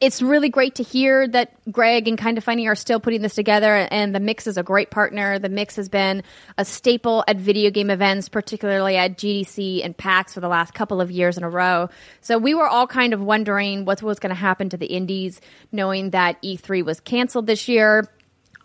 [0.00, 3.34] it's really great to hear that Greg and Kind of Funny are still putting this
[3.34, 5.38] together, and the Mix is a great partner.
[5.38, 6.22] The Mix has been
[6.56, 11.00] a staple at video game events, particularly at GDC and PAX for the last couple
[11.00, 11.88] of years in a row.
[12.20, 15.40] So we were all kind of wondering what was going to happen to the indies,
[15.72, 18.08] knowing that E3 was canceled this year.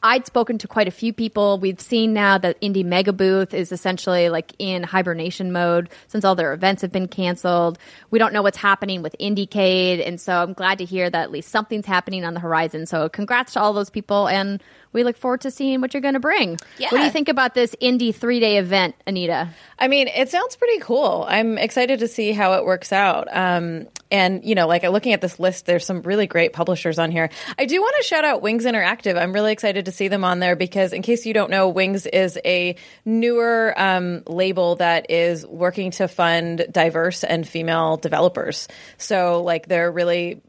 [0.05, 1.57] I'd spoken to quite a few people.
[1.57, 6.35] We've seen now that Indie Mega Booth is essentially like in hibernation mode since all
[6.35, 7.79] their events have been canceled.
[8.11, 11.31] We don't know what's happening with IndieCade, and so I'm glad to hear that at
[11.31, 12.85] least something's happening on the horizon.
[12.85, 14.61] So congrats to all those people, and
[14.93, 16.57] we look forward to seeing what you're going to bring.
[16.77, 16.89] Yeah.
[16.91, 19.49] What do you think about this Indie three day event, Anita?
[19.77, 21.25] I mean, it sounds pretty cool.
[21.27, 23.27] I'm excited to see how it works out.
[23.35, 27.11] Um, and you know, like looking at this list, there's some really great publishers on
[27.11, 27.29] here.
[27.57, 29.19] I do want to shout out Wings Interactive.
[29.19, 32.05] I'm really excited to see them on there because, in case you don't know, Wings
[32.05, 32.75] is a
[33.05, 38.67] newer um, label that is working to fund diverse and female developers.
[38.97, 40.41] So, like, they're really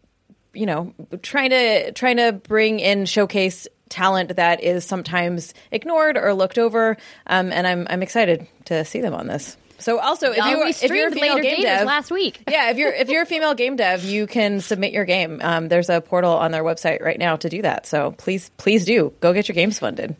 [0.52, 6.34] you know trying to trying to bring in showcase talent that is sometimes ignored or
[6.34, 9.56] looked over um, and I'm I'm excited to see them on this.
[9.78, 12.42] So also if you, are, if you're a female Later game dev last week.
[12.48, 15.40] yeah, if you're if you're a female game dev, you can submit your game.
[15.42, 17.86] Um, there's a portal on their website right now to do that.
[17.86, 20.16] So please please do go get your games funded.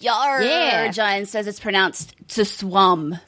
[0.00, 0.90] Yar, Yeah.
[0.92, 3.18] John says it's pronounced to swum.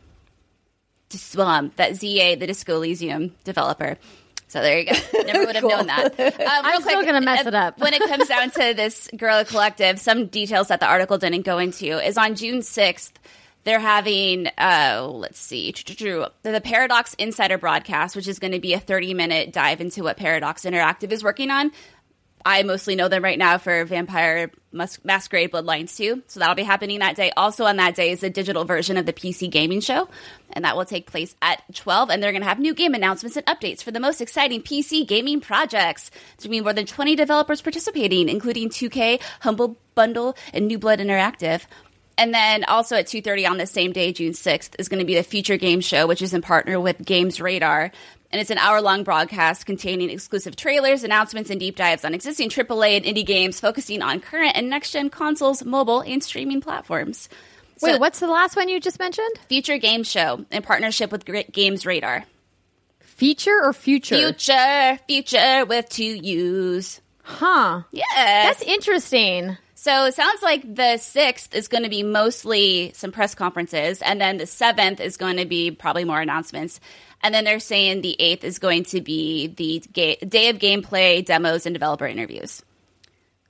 [1.10, 1.72] To swum.
[1.76, 3.98] That ZA, the Disco Elysium developer.
[4.50, 5.22] So there you go.
[5.22, 6.18] Never would have known that.
[6.40, 7.78] Um, I'm real still gonna mess uh, it up.
[7.78, 11.58] when it comes down to this Guerrilla Collective, some details that the article didn't go
[11.58, 13.12] into is on June 6th,
[13.62, 18.80] they're having, uh, let's see, the Paradox Insider broadcast, which is going to be a
[18.80, 21.70] 30 minute dive into what Paradox Interactive is working on.
[22.44, 26.22] I mostly know them right now for Vampire Mas- Masquerade Bloodlines 2.
[26.26, 27.32] So that'll be happening that day.
[27.36, 30.08] Also on that day is a digital version of the PC gaming show,
[30.52, 32.10] and that will take place at 12.
[32.10, 35.06] And they're going to have new game announcements and updates for the most exciting PC
[35.06, 36.10] gaming projects.
[36.10, 40.78] There's going to be more than 20 developers participating, including 2K, Humble Bundle, and New
[40.78, 41.62] Blood Interactive.
[42.16, 45.14] And then also at 2.30 on the same day, June 6th, is going to be
[45.14, 47.92] the Future Game Show, which is in partner with Games Radar.
[48.32, 52.48] And it's an hour long broadcast containing exclusive trailers, announcements, and deep dives on existing
[52.48, 57.28] AAA and indie games, focusing on current and next gen consoles, mobile, and streaming platforms.
[57.82, 59.38] Wait, what's the last one you just mentioned?
[59.48, 62.24] Future Game Show in partnership with Games Radar.
[63.00, 64.16] Feature or future?
[64.16, 67.00] Future, future with two U's.
[67.22, 67.82] Huh.
[67.90, 68.04] Yeah.
[68.16, 69.56] That's interesting.
[69.74, 74.20] So it sounds like the sixth is going to be mostly some press conferences, and
[74.20, 76.80] then the seventh is going to be probably more announcements.
[77.22, 81.24] And then they're saying the eighth is going to be the ga- day of gameplay,
[81.24, 82.62] demos, and developer interviews.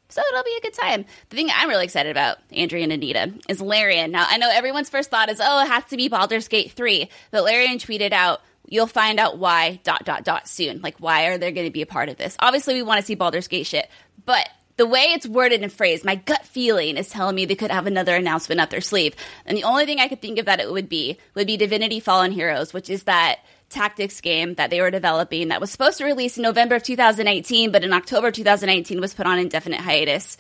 [0.09, 1.05] So it'll be a good time.
[1.29, 4.11] The thing I'm really excited about, Andrea and Anita, is Larian.
[4.11, 7.09] Now, I know everyone's first thought is, oh, it has to be Baldur's Gate 3.
[7.31, 10.81] But Larian tweeted out, you'll find out why, dot, dot, dot, soon.
[10.83, 12.37] Like, why are they going to be a part of this?
[12.41, 13.89] Obviously, we want to see Baldur's Gate shit.
[14.25, 17.71] But the way it's worded and phrased, my gut feeling is telling me they could
[17.71, 19.15] have another announcement up their sleeve.
[19.47, 22.01] And the only thing I could think of that it would be would be Divinity
[22.01, 26.05] Fallen Heroes, which is that tactics game that they were developing that was supposed to
[26.05, 30.37] release in November of 2018, but in October 2018 was put on indefinite hiatus.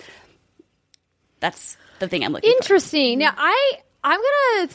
[1.39, 2.57] That's the thing I'm looking for.
[2.57, 3.21] Interesting.
[3.21, 3.73] Now, I
[4.05, 4.69] I'm gonna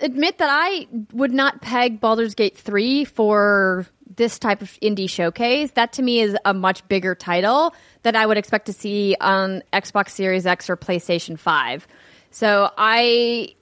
[0.00, 5.70] admit that I would not peg Baldur's Gate three for this type of indie showcase.
[5.72, 9.62] That to me is a much bigger title that I would expect to see on
[9.72, 11.86] Xbox Series X or PlayStation Five.
[12.30, 13.54] So I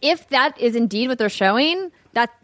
[0.00, 1.90] if that is indeed what they're showing,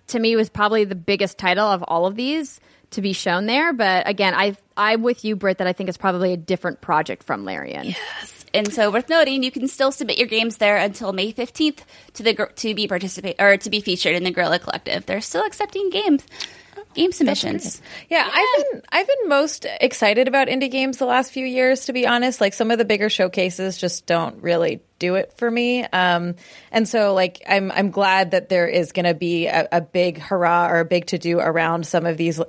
[0.09, 3.73] to me was probably the biggest title of all of these to be shown there.
[3.73, 7.23] But again, I I'm with you, Britt, that I think it's probably a different project
[7.23, 7.87] from Larian.
[7.87, 8.35] Yes.
[8.55, 11.85] And so, worth noting, you can still submit your games there until May fifteenth
[12.15, 15.05] to the to be participate or to be featured in the Guerrilla Collective.
[15.05, 16.25] They're still accepting games,
[16.99, 17.81] game submissions.
[18.09, 21.87] Yeah, I've been I've been most excited about indie games the last few years.
[21.87, 25.51] To be honest, like some of the bigger showcases just don't really do it for
[25.51, 25.85] me.
[25.85, 26.35] Um,
[26.73, 30.19] and so, like, I'm I'm glad that there is going to be a, a big
[30.19, 32.41] hurrah or a big to do around some of these.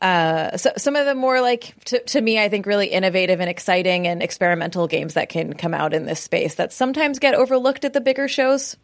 [0.00, 3.50] Uh, so, some of the more like to, to me, I think really innovative and
[3.50, 7.84] exciting and experimental games that can come out in this space that sometimes get overlooked
[7.84, 8.76] at the bigger shows.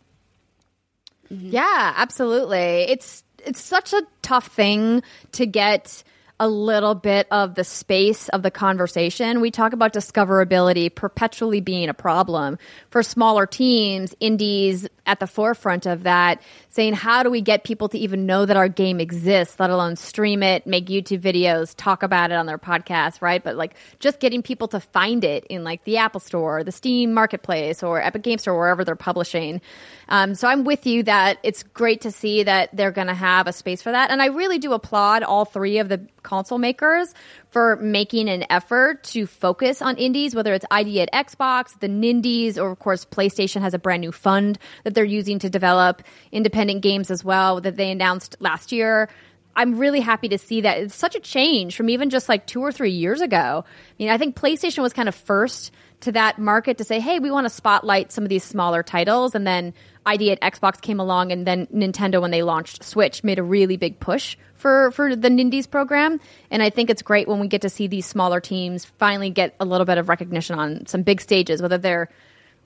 [1.29, 2.87] Yeah, absolutely.
[2.89, 6.03] It's it's such a tough thing to get
[6.39, 9.41] a little bit of the space of the conversation.
[9.41, 12.59] We talk about discoverability perpetually being a problem
[12.91, 17.89] for smaller teams, indies at the forefront of that, saying, how do we get people
[17.89, 22.03] to even know that our game exists, let alone stream it, make YouTube videos, talk
[22.03, 23.43] about it on their podcast, right?
[23.43, 27.15] But like just getting people to find it in like the Apple Store, the Steam
[27.15, 29.63] Marketplace, or Epic Game Store, wherever they're publishing.
[30.09, 33.47] Um, so I'm with you that it's great to see that they're going to have
[33.47, 34.11] a space for that.
[34.11, 37.15] And I really do applaud all three of the console makers
[37.49, 42.59] for making an effort to focus on indies, whether it's ID at Xbox, the Nindies,
[42.59, 46.03] or of course PlayStation has a brand new fund that they're using to develop
[46.33, 49.09] independent games as well that they announced last year.
[49.57, 50.79] I'm really happy to see that.
[50.79, 53.65] It's such a change from even just like two or three years ago.
[53.67, 57.21] I mean, I think PlayStation was kind of first to that market to say, hey,
[57.21, 59.35] we want to spotlight some of these smaller titles.
[59.35, 59.73] And then
[60.07, 63.77] ID at Xbox came along, and then Nintendo, when they launched Switch, made a really
[63.77, 66.21] big push for, for the Nindies program.
[66.51, 69.55] And I think it's great when we get to see these smaller teams finally get
[69.61, 72.09] a little bit of recognition on some big stages, whether they're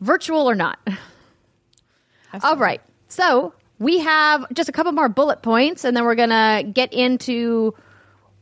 [0.00, 0.78] virtual or not.
[2.42, 2.80] All right.
[3.08, 6.92] So we have just a couple more bullet points, and then we're going to get
[6.92, 7.74] into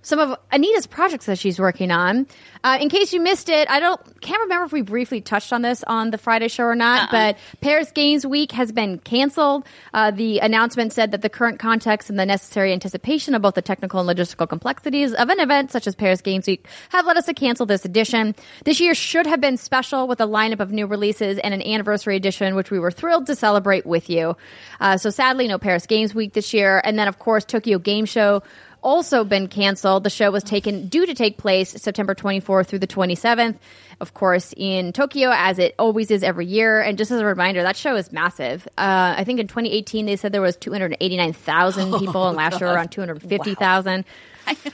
[0.02, 2.26] some of Anita's projects that she's working on.
[2.64, 5.62] Uh, in case you missed it, I don't can't remember if we briefly touched on
[5.62, 9.66] this on the Friday show or not, but Paris Games Week has been canceled.
[9.92, 13.62] Uh, the announcement said that the current context and the necessary anticipation of both the
[13.62, 17.26] technical and logistical complexities of an event such as Paris Games Week have led us
[17.26, 18.34] to cancel this edition.
[18.64, 22.16] This year should have been special with a lineup of new releases and an anniversary
[22.16, 24.36] edition, which we were thrilled to celebrate with you.
[24.80, 28.04] Uh, so sadly, no Paris Games Week this year, and then of course Tokyo Game
[28.04, 28.42] Show
[28.82, 30.04] also been canceled.
[30.04, 33.56] The show was taken due to take place September 24th through the 27th,
[34.00, 36.80] of course, in Tokyo, as it always is every year.
[36.80, 38.66] And just as a reminder, that show is massive.
[38.78, 42.90] Uh, I think in 2018 they said there was 289,000 people, and last year around
[42.90, 44.04] 250,000.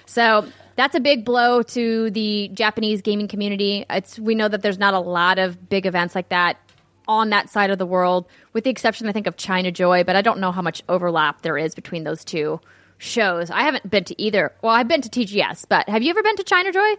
[0.07, 0.47] So
[0.77, 3.85] that's a big blow to the Japanese gaming community.
[3.91, 6.59] It's we know that there's not a lot of big events like that
[7.09, 10.05] on that side of the world, with the exception, I think, of China Joy.
[10.05, 12.61] But I don't know how much overlap there is between those two
[12.99, 13.51] shows.
[13.51, 14.53] I haven't been to either.
[14.63, 16.95] Well, I've been to TGS, but have you ever been to China Joy?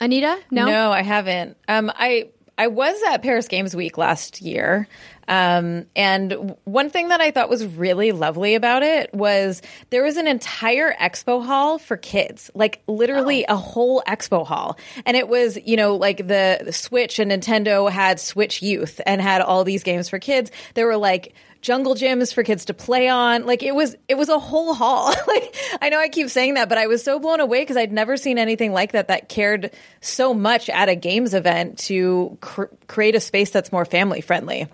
[0.00, 0.38] Anita?
[0.50, 0.66] No.
[0.66, 1.56] No, I haven't.
[1.68, 4.86] Um, I I was at Paris Games Week last year.
[5.28, 10.16] Um, and one thing that I thought was really lovely about it was there was
[10.16, 14.76] an entire expo hall for kids, like literally a whole expo hall.
[15.06, 19.22] And it was, you know, like the, the Switch and Nintendo had Switch Youth and
[19.22, 20.50] had all these games for kids.
[20.74, 23.46] There were like jungle gyms for kids to play on.
[23.46, 25.06] Like it was, it was a whole hall.
[25.26, 27.92] like I know I keep saying that, but I was so blown away because I'd
[27.92, 32.64] never seen anything like that that cared so much at a games event to cr-
[32.88, 34.66] create a space that's more family friendly.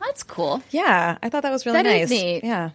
[0.00, 0.62] That's cool.
[0.70, 2.04] Yeah, I thought that was really That nice.
[2.04, 2.44] is neat.
[2.44, 2.70] Yeah.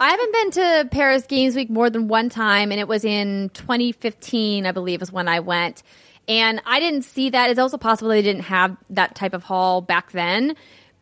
[0.00, 3.50] I haven't been to Paris Games Week more than one time, and it was in
[3.54, 5.82] 2015, I believe, is when I went.
[6.28, 7.50] And I didn't see that.
[7.50, 10.54] It's also possible they didn't have that type of hall back then.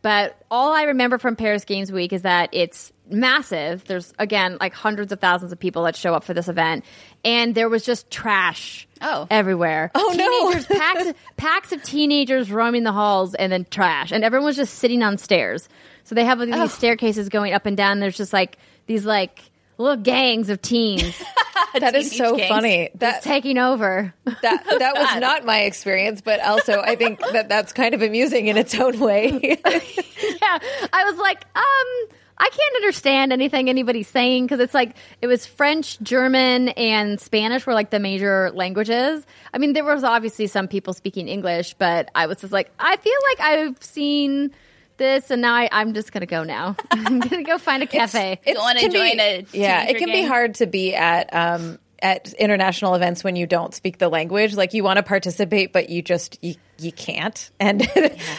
[0.07, 3.83] But all I remember from Paris Games Week is that it's massive.
[3.83, 6.85] There's, again, like hundreds of thousands of people that show up for this event.
[7.25, 9.27] And there was just trash Oh.
[9.29, 9.91] everywhere.
[9.95, 10.29] Oh, no.
[10.51, 14.13] teenagers, packs, packs of teenagers roaming the halls and then trash.
[14.13, 15.67] And everyone was just sitting on stairs.
[16.05, 17.99] So they have like, these staircases going up and down.
[17.99, 19.41] There's just like these like
[19.77, 21.15] little gangs of teens
[21.79, 22.49] That is so gangs.
[22.49, 22.87] funny.
[22.89, 24.13] just That taking over.
[24.25, 28.47] that that was not my experience, but also I think that that's kind of amusing
[28.47, 29.29] in its own way.
[29.65, 30.59] yeah,
[30.93, 35.45] I was like, um, I can't understand anything anybody's saying because it's like it was
[35.45, 39.25] French, German, and Spanish were like the major languages.
[39.53, 42.97] I mean, there was obviously some people speaking English, but I was just like, I
[42.97, 44.51] feel like I've seen
[44.97, 46.75] this, and now I, I'm just gonna go now.
[46.91, 48.39] I'm gonna go find a cafe.
[48.45, 51.33] It's- wanna can join be- a yeah, it teenager can be hard to be at
[51.33, 54.55] um, at international events when you don't speak the language.
[54.55, 57.49] Like you want to participate, but you just you, you can't.
[57.59, 57.81] And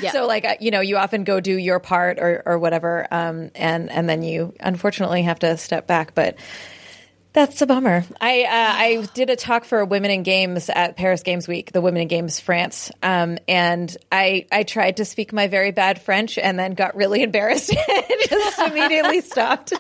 [0.01, 0.13] Yeah.
[0.13, 3.51] so like uh, you know you often go do your part or or whatever, um,
[3.55, 6.37] and and then you unfortunately have to step back, but.
[7.39, 8.05] That's a bummer.
[8.21, 11.81] I uh, I did a talk for Women in Games at Paris Games Week, the
[11.81, 16.37] Women in Games France, um, and I I tried to speak my very bad French
[16.37, 19.69] and then got really embarrassed and just immediately stopped.
[19.71, 19.79] so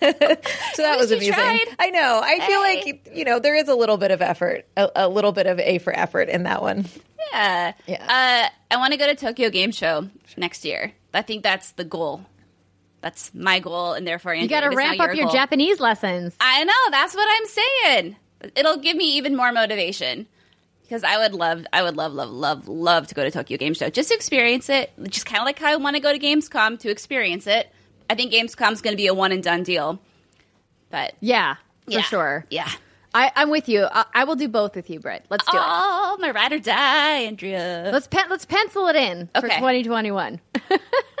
[0.00, 1.34] that was you amusing.
[1.34, 1.66] tried.
[1.78, 2.20] I know.
[2.24, 2.84] I feel Hey.
[2.86, 5.60] like you know there is a little bit of effort, a, a little bit of
[5.60, 6.86] a for effort in that one.
[7.30, 7.72] Yeah.
[7.86, 8.48] Yeah.
[8.70, 10.92] Uh, I want to go to Tokyo Game Show next year.
[11.12, 12.24] I think that's the goal.
[13.06, 16.34] That's my goal, and therefore You got to ramp up your Japanese lessons.
[16.40, 16.72] I know.
[16.90, 18.16] That's what I'm saying.
[18.56, 20.26] It'll give me even more motivation
[20.82, 23.74] because I would love, I would love, love, love, love to go to Tokyo Game
[23.74, 24.90] Show just to experience it.
[25.04, 27.70] Just kind of like how I want to go to Gamescom to experience it.
[28.10, 30.00] I think Gamescom's going to be a one and done deal.
[30.90, 31.54] But Yeah,
[31.84, 32.02] for yeah.
[32.02, 32.44] sure.
[32.50, 32.68] Yeah.
[33.14, 33.86] I, I'm with you.
[33.88, 35.24] I, I will do both with you, Britt.
[35.30, 35.62] Let's do it.
[35.64, 37.88] Oh, my ride or die, Andrea.
[37.92, 40.40] Let's pen, let's pencil it in for 2021.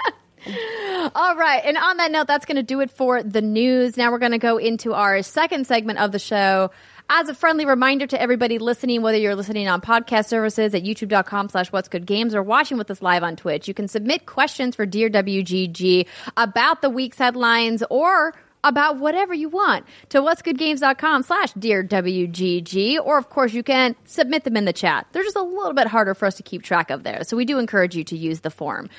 [1.14, 3.96] All right, and on that note, that's going to do it for the news.
[3.96, 6.70] Now we're going to go into our second segment of the show.
[7.08, 11.48] As a friendly reminder to everybody listening, whether you're listening on podcast services at youtube.com
[11.50, 14.74] slash what's good games or watching with us live on Twitch, you can submit questions
[14.74, 18.34] for Dear WGG about the week's headlines or
[18.64, 22.98] about whatever you want to what's goodgames.com slash dear WGG.
[22.98, 25.06] Or, of course, you can submit them in the chat.
[25.12, 27.22] They're just a little bit harder for us to keep track of there.
[27.22, 28.90] So we do encourage you to use the form.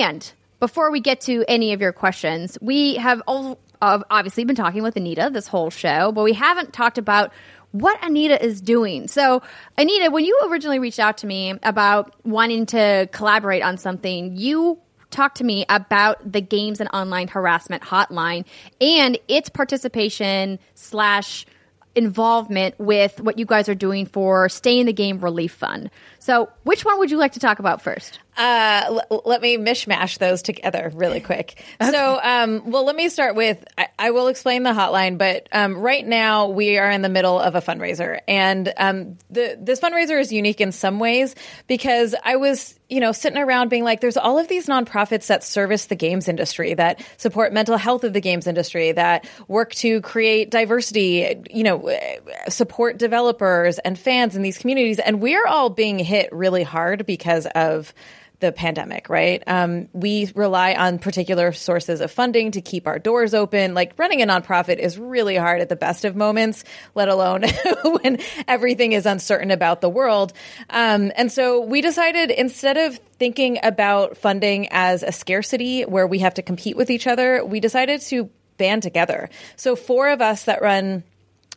[0.00, 4.56] And before we get to any of your questions, we have all, uh, obviously been
[4.56, 7.32] talking with Anita this whole show, but we haven't talked about
[7.72, 9.06] what Anita is doing.
[9.08, 9.42] So,
[9.76, 14.78] Anita, when you originally reached out to me about wanting to collaborate on something, you
[15.10, 18.44] talked to me about the games and online harassment hotline
[18.80, 21.46] and its participation slash
[21.94, 25.90] involvement with what you guys are doing for Stay in the Game Relief Fund.
[26.26, 28.18] So, which one would you like to talk about first?
[28.36, 31.62] Uh, l- let me mishmash those together really quick.
[31.80, 35.78] So, um, well, let me start with I, I will explain the hotline, but um,
[35.78, 40.20] right now we are in the middle of a fundraiser, and um, the this fundraiser
[40.20, 41.36] is unique in some ways
[41.68, 45.44] because I was you know sitting around being like, there's all of these nonprofits that
[45.44, 50.00] service the games industry that support mental health of the games industry that work to
[50.00, 55.70] create diversity, you know, uh, support developers and fans in these communities, and we're all
[55.70, 57.92] being hit really hard because of
[58.40, 59.42] the pandemic, right?
[59.46, 63.72] Um, we rely on particular sources of funding to keep our doors open.
[63.72, 66.64] Like running a nonprofit is really hard at the best of moments,
[66.94, 67.44] let alone
[68.02, 70.34] when everything is uncertain about the world.
[70.68, 76.18] Um, and so we decided instead of thinking about funding as a scarcity where we
[76.18, 79.30] have to compete with each other, we decided to band together.
[79.56, 81.04] So four of us that run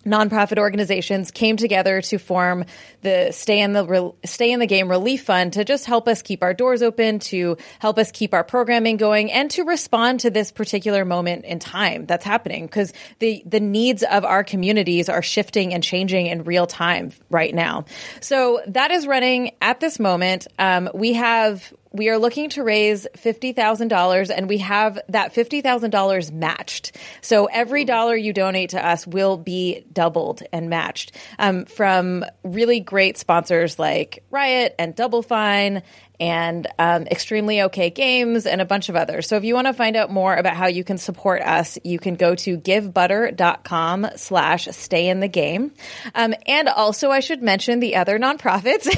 [0.06, 2.66] nonprofit organizations came together to form
[3.02, 6.22] the stay in the Re- stay in the game relief fund to just help us
[6.22, 10.30] keep our doors open to help us keep our programming going and to respond to
[10.30, 12.66] this particular moment in time that's happening.
[12.66, 17.54] Because the the needs of our communities are shifting and changing in real time right
[17.54, 17.86] now.
[18.22, 20.48] So that is running at this moment.
[20.58, 26.96] Um, we have we are looking to raise $50,000 and we have that $50,000 matched.
[27.22, 32.80] So every dollar you donate to us will be doubled and matched um, from really
[32.80, 35.82] great sponsors like Riot and Double Fine
[36.20, 39.28] and um, Extremely OK Games and a bunch of others.
[39.28, 42.00] So if you want to find out more about how you can support us, you
[42.00, 45.72] can go to givebutter.com slash stay in the game.
[46.14, 48.90] Um, and also I should mention the other nonprofits,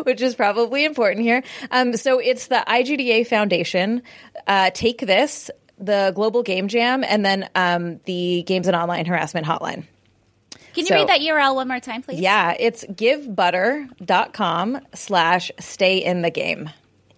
[0.04, 1.42] which is probably important here.
[1.70, 4.02] Um, so it's the IGDA Foundation,
[4.46, 9.46] uh, Take This, the Global Game Jam, and then um, the Games and Online Harassment
[9.46, 9.84] Hotline.
[10.74, 12.20] Can you So- read that URL one more time, please?
[12.20, 16.70] Yeah, it's givebutter.com slash stay in the game.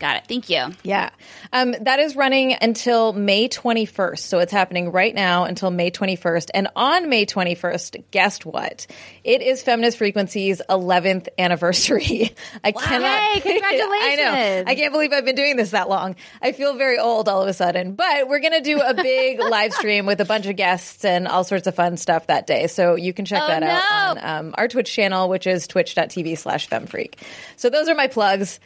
[0.04, 0.26] Got it.
[0.28, 0.66] Thank you.
[0.82, 1.08] Yeah.
[1.50, 4.18] Um, that is running until May 21st.
[4.18, 6.50] So it's happening right now until May 21st.
[6.52, 8.86] And on May 21st, guess what?
[9.24, 12.34] It is Feminist Frequency's 11th anniversary.
[12.62, 13.34] I cannot.
[13.36, 14.02] Yay, congratulations.
[14.02, 14.64] I know.
[14.66, 16.16] I can't believe I've been doing this that long.
[16.42, 17.94] I feel very old all of a sudden.
[17.94, 21.26] But we're going to do a big live stream with a bunch of guests and
[21.26, 22.66] all sorts of fun stuff that day.
[22.66, 26.36] So you can check Oh, that out on um, our Twitch channel, which is twitch.tv
[26.36, 27.14] slash femfreak.
[27.56, 28.60] So those are my plugs.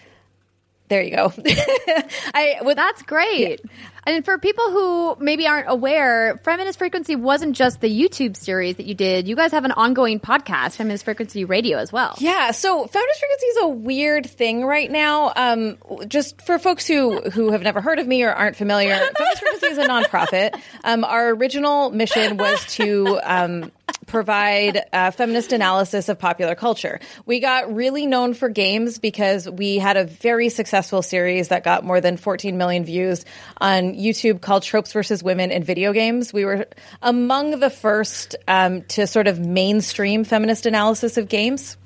[0.88, 1.32] There you go.
[2.34, 3.60] I with That's great.
[4.06, 8.86] And for people who maybe aren't aware, Feminist Frequency wasn't just the YouTube series that
[8.86, 9.28] you did.
[9.28, 12.14] You guys have an ongoing podcast, Feminist Frequency Radio, as well.
[12.18, 15.32] Yeah, so feminist frequency is a weird thing right now.
[15.36, 15.76] Um,
[16.08, 19.66] just for folks who who have never heard of me or aren't familiar, feminist frequency
[19.66, 20.58] is a nonprofit.
[20.84, 23.72] Um, our original mission was to um,
[24.08, 26.98] provide uh, feminist analysis of popular culture.
[27.24, 31.84] We got really known for games because we had a very successful series that got
[31.84, 33.24] more than 14 million views
[33.58, 36.32] on YouTube called Tropes versus Women in Video Games.
[36.32, 36.66] We were
[37.00, 41.77] among the first um, to sort of mainstream feminist analysis of games.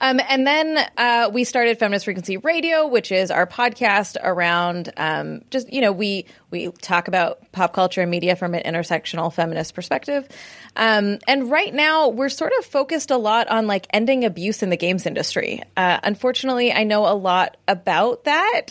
[0.00, 5.42] Um, and then uh, we started Feminist Frequency Radio, which is our podcast around um,
[5.50, 9.74] just you know we we talk about pop culture and media from an intersectional feminist
[9.74, 10.28] perspective.
[10.76, 14.70] Um, and right now we're sort of focused a lot on like ending abuse in
[14.70, 15.62] the games industry.
[15.76, 18.66] Uh, unfortunately, I know a lot about that.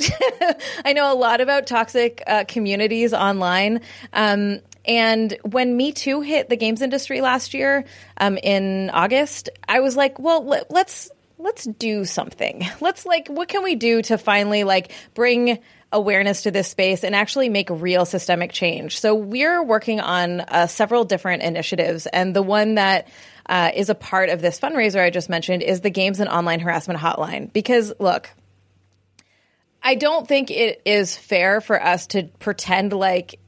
[0.85, 3.81] I know a lot about toxic uh, communities online.
[4.11, 7.85] Um, and when Me Too hit the games industry last year
[8.17, 11.09] um, in August, I was like, well, let, let's
[11.43, 12.65] let's do something.
[12.79, 15.59] Let's like, what can we do to finally like bring
[15.91, 18.99] awareness to this space and actually make real systemic change?
[18.99, 23.09] So we're working on uh, several different initiatives, and the one that
[23.45, 26.61] uh, is a part of this fundraiser I just mentioned is the Games and Online
[26.61, 27.51] Harassment Hotline.
[27.51, 28.29] Because look,
[29.81, 33.39] I don't think it is fair for us to pretend like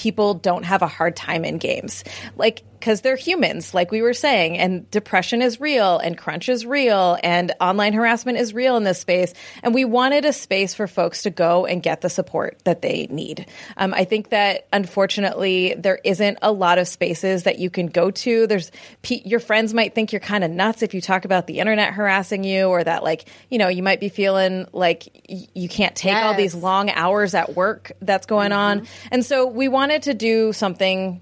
[0.00, 2.04] people don't have a hard time in games.
[2.36, 6.64] Like, because they're humans, like we were saying, and depression is real, and crunch is
[6.64, 9.34] real, and online harassment is real in this space.
[9.62, 13.06] And we wanted a space for folks to go and get the support that they
[13.10, 13.46] need.
[13.76, 18.10] Um, I think that unfortunately, there isn't a lot of spaces that you can go
[18.10, 18.46] to.
[18.46, 18.72] There's
[19.06, 22.44] your friends might think you're kind of nuts if you talk about the internet harassing
[22.44, 26.24] you, or that like you know you might be feeling like you can't take yes.
[26.24, 28.80] all these long hours at work that's going mm-hmm.
[28.80, 28.86] on.
[29.10, 31.20] And so we wanted to do something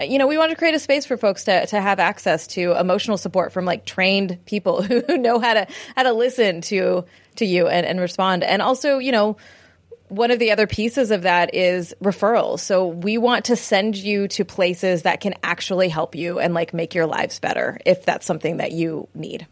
[0.00, 2.72] you know, we want to create a space for folks to, to have access to
[2.78, 7.04] emotional support from like trained people who know how to how to listen to
[7.36, 8.42] to you and, and respond.
[8.42, 9.36] And also, you know,
[10.08, 12.60] one of the other pieces of that is referrals.
[12.60, 16.74] So we want to send you to places that can actually help you and like
[16.74, 19.46] make your lives better if that's something that you need.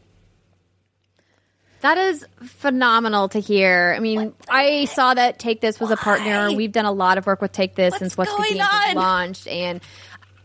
[1.80, 3.94] That is phenomenal to hear.
[3.96, 5.94] I mean, I saw that Take This was Why?
[5.94, 6.52] a partner.
[6.52, 8.94] We've done a lot of work with Take This What's since What's the Game was
[8.96, 9.80] launched, and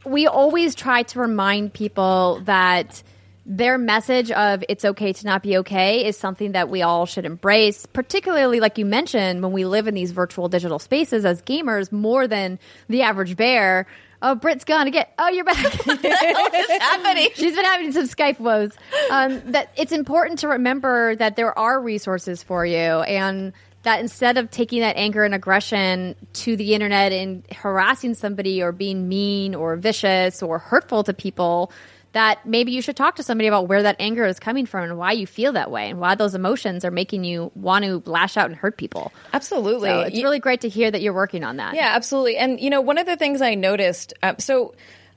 [0.06, 3.04] we always try to remind people that
[3.46, 7.26] their message of it's okay to not be okay is something that we all should
[7.26, 11.92] embrace, particularly like you mentioned, when we live in these virtual digital spaces as gamers
[11.92, 13.86] more than the average bear.
[14.22, 15.06] Oh, Britt's gone again.
[15.20, 15.58] Oh, you're back.
[15.86, 17.30] What's happening?
[17.36, 18.72] She's been having some Skype woes.
[19.12, 23.52] Um, that it's important to remember that there are resources for you, and
[23.84, 28.72] that instead of taking that anger and aggression to the internet and harassing somebody or
[28.72, 31.72] being mean or vicious or hurtful to people,
[32.14, 34.98] that maybe you should talk to somebody about where that anger is coming from and
[34.98, 38.38] why you feel that way and why those emotions are making you want to lash
[38.38, 39.12] out and hurt people.
[39.34, 39.90] Absolutely.
[39.90, 41.76] So it's really great to hear that you're working on that.
[41.76, 42.38] Yeah, absolutely.
[42.38, 44.76] And, you know, one of the things I noticed, uh, so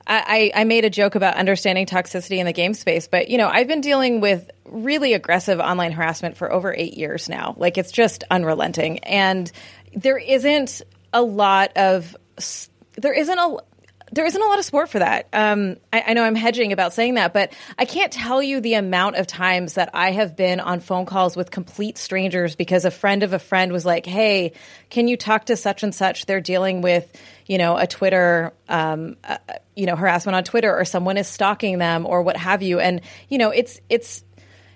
[0.09, 3.47] I, I made a joke about understanding toxicity in the game space, but you know,
[3.47, 7.55] I've been dealing with really aggressive online harassment for over eight years now.
[7.57, 9.51] Like it's just unrelenting, and
[9.93, 10.81] there isn't
[11.13, 12.15] a lot of
[12.95, 13.57] there isn't a
[14.11, 15.27] there isn't a lot of support for that.
[15.33, 18.75] Um, I, I, know I'm hedging about saying that, but I can't tell you the
[18.75, 22.91] amount of times that I have been on phone calls with complete strangers because a
[22.91, 24.53] friend of a friend was like, "Hey,
[24.89, 26.25] can you talk to such and such?
[26.25, 27.09] They're dealing with."
[27.47, 29.37] You know, a Twitter, um, uh,
[29.75, 32.79] you know, harassment on Twitter, or someone is stalking them, or what have you.
[32.79, 34.23] And you know, it's it's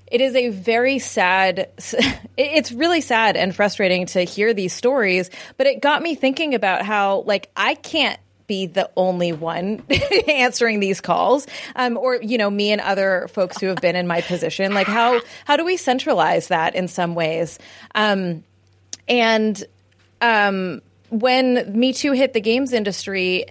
[0.07, 1.69] it is a very sad
[2.37, 6.83] it's really sad and frustrating to hear these stories but it got me thinking about
[6.83, 9.81] how like i can't be the only one
[10.27, 11.47] answering these calls
[11.77, 14.87] um, or you know me and other folks who have been in my position like
[14.87, 17.57] how how do we centralize that in some ways
[17.95, 18.43] um,
[19.07, 19.63] and
[20.19, 20.81] um,
[21.11, 23.45] when Me Too hit the games industry,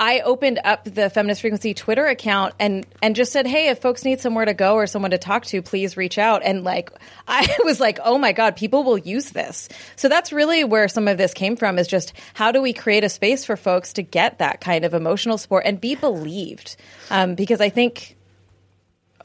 [0.00, 4.04] I opened up the Feminist Frequency Twitter account and and just said, "Hey, if folks
[4.04, 6.90] need somewhere to go or someone to talk to, please reach out." And like
[7.28, 11.06] I was like, "Oh my god, people will use this." So that's really where some
[11.06, 14.02] of this came from is just how do we create a space for folks to
[14.02, 16.76] get that kind of emotional support and be believed?
[17.10, 18.16] Um, because I think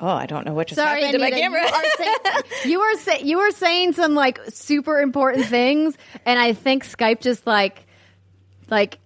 [0.02, 1.62] Oh, I don't know what just Sorry, happened Anita, to my camera.
[1.68, 2.16] You are, saying,
[2.66, 7.20] you, are say, you are saying some like super important things, and I think Skype
[7.20, 7.86] just like
[8.70, 9.00] like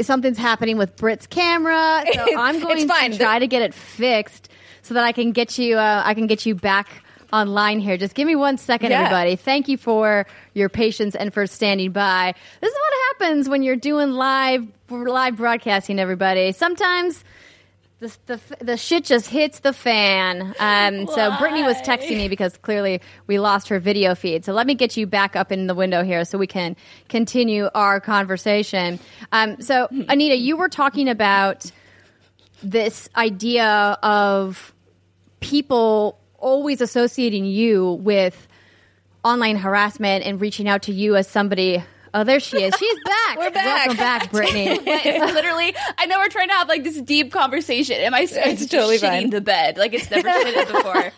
[0.00, 2.04] something's happening with Britt's camera.
[2.14, 4.48] So I'm going to try to get it fixed
[4.82, 6.88] so that I can get you uh, I can get you back
[7.32, 7.96] online here.
[7.96, 9.00] Just give me one second, yeah.
[9.00, 9.36] everybody.
[9.36, 12.34] Thank you for your patience and for standing by.
[12.60, 15.98] This is what happens when you're doing live live broadcasting.
[15.98, 17.22] Everybody, sometimes
[18.02, 20.54] the, the, the shit just hits the fan.
[20.58, 24.44] Um, so Brittany was texting me because clearly we lost her video feed.
[24.44, 26.74] So let me get you back up in the window here so we can
[27.08, 28.98] continue our conversation.
[29.30, 31.70] Um, so Anita, you were talking about
[32.60, 34.74] this idea of
[35.38, 38.48] people always associating you with
[39.22, 41.84] online harassment and reaching out to you as somebody.
[42.14, 42.74] Oh, there she is.
[42.78, 43.38] She's back.
[43.38, 43.86] We're back.
[43.86, 44.78] Welcome back, Brittany.
[44.78, 47.96] Literally, I know we're trying to have like this deep conversation.
[47.96, 49.30] Am I it's totally shitting fine.
[49.30, 49.78] the bed?
[49.78, 51.12] Like it's never shitted before.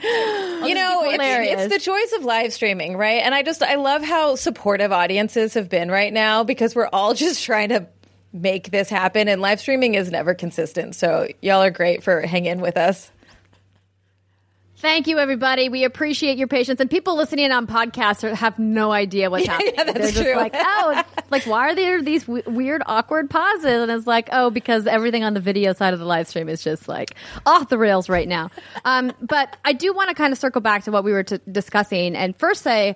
[0.66, 3.22] you know, it's, it's the choice of live streaming, right?
[3.22, 7.14] And I just I love how supportive audiences have been right now because we're all
[7.14, 7.86] just trying to
[8.32, 10.94] make this happen, and live streaming is never consistent.
[10.94, 13.10] So y'all are great for hanging with us.
[14.80, 15.68] Thank you, everybody.
[15.68, 16.78] We appreciate your patience.
[16.78, 19.74] And people listening on podcasts are, have no idea what's happening.
[19.76, 20.36] yeah, that's They're just true.
[20.36, 23.64] like, oh, like why are there these w- weird, awkward pauses?
[23.64, 26.62] And it's like, oh, because everything on the video side of the live stream is
[26.62, 28.50] just like off the rails right now.
[28.84, 31.40] Um, but I do want to kind of circle back to what we were t-
[31.50, 32.94] discussing and first say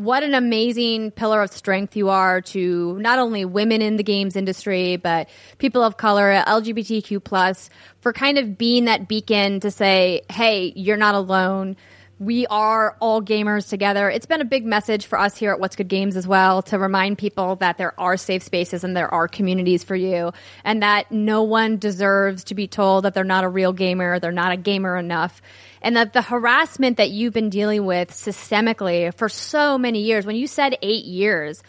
[0.00, 4.34] what an amazing pillar of strength you are to not only women in the games
[4.34, 5.28] industry but
[5.58, 7.68] people of color lgbtq plus
[8.00, 11.76] for kind of being that beacon to say hey you're not alone.
[12.18, 14.10] We are all gamers together.
[14.10, 16.78] It's been a big message for us here at what's good games as well to
[16.78, 20.32] remind people that there are safe spaces and there are communities for you
[20.62, 24.32] and that no one deserves to be told that they're not a real gamer they're
[24.32, 25.40] not a gamer enough
[25.82, 30.36] and that the harassment that you've been dealing with systemically for so many years when
[30.36, 31.62] you said eight years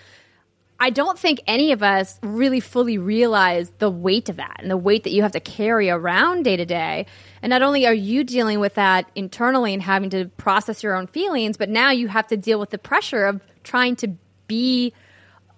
[0.83, 4.75] I don't think any of us really fully realize the weight of that and the
[4.75, 7.05] weight that you have to carry around day to day.
[7.43, 11.05] And not only are you dealing with that internally and having to process your own
[11.05, 14.15] feelings, but now you have to deal with the pressure of trying to
[14.47, 14.91] be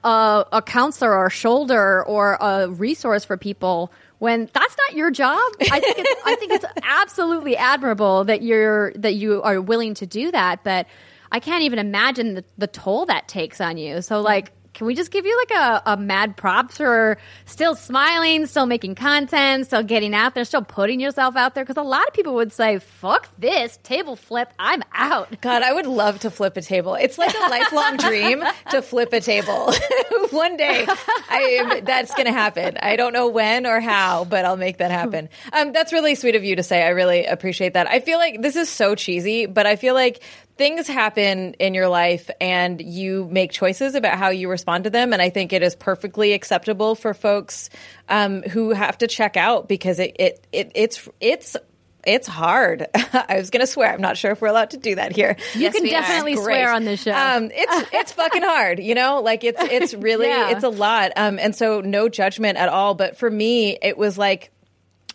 [0.03, 3.93] a, a counselor or a shoulder or a resource for people
[4.23, 5.51] when that's not your job.
[5.59, 10.05] I think it's, I think it's absolutely admirable that you're that you are willing to
[10.05, 10.87] do that, but
[11.29, 14.01] I can't even imagine the, the toll that takes on you.
[14.01, 18.47] So like can we just give you like a, a mad props for still smiling,
[18.47, 21.63] still making content, still getting out there, still putting yourself out there?
[21.63, 25.35] Because a lot of people would say, fuck this, table flip, I'm out.
[25.41, 26.95] God, I would love to flip a table.
[26.95, 29.73] It's like a lifelong dream to flip a table.
[30.31, 32.77] One day, I that's going to happen.
[32.81, 35.29] I don't know when or how, but I'll make that happen.
[35.51, 36.83] Um, that's really sweet of you to say.
[36.83, 37.87] I really appreciate that.
[37.87, 40.23] I feel like this is so cheesy, but I feel like
[40.57, 45.13] things happen in your life and you make choices about how you respond to them.
[45.13, 47.69] And I think it is perfectly acceptable for folks
[48.09, 51.57] um, who have to check out because it, it, it it's it's
[52.05, 52.85] it's hard.
[52.95, 53.91] I was going to swear.
[53.93, 55.37] I'm not sure if we're allowed to do that here.
[55.53, 57.13] You Yes, can definitely swear on this show.
[57.13, 59.21] Um, it's it's fucking hard, you know.
[59.21, 60.51] Like it's it's really Yeah.
[60.51, 61.13] it's a lot.
[61.15, 62.93] Um, and so no judgment at all.
[62.93, 64.51] But for me, it was like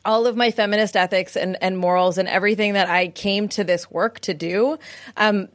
[0.08, 3.90] all of my feminist ethics and, and morals and everything that I came to this
[3.90, 4.78] work to do.
[5.18, 5.48] Um,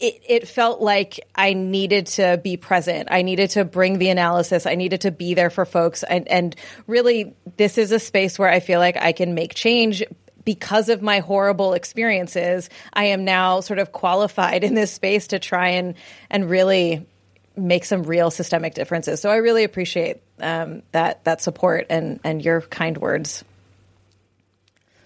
[0.00, 3.10] it, it felt like I needed to be present.
[3.12, 4.66] I needed to bring the analysis.
[4.66, 6.02] I needed to be there for folks.
[6.02, 6.56] And, and
[6.88, 10.02] really, this is a space where I feel like I can make change
[10.44, 12.70] because of my horrible experiences.
[12.92, 15.94] I am now sort of qualified in this space to try and,
[16.28, 17.06] and really
[17.56, 19.20] make some real systemic differences.
[19.20, 23.44] So I really appreciate um, that that support and and your kind words.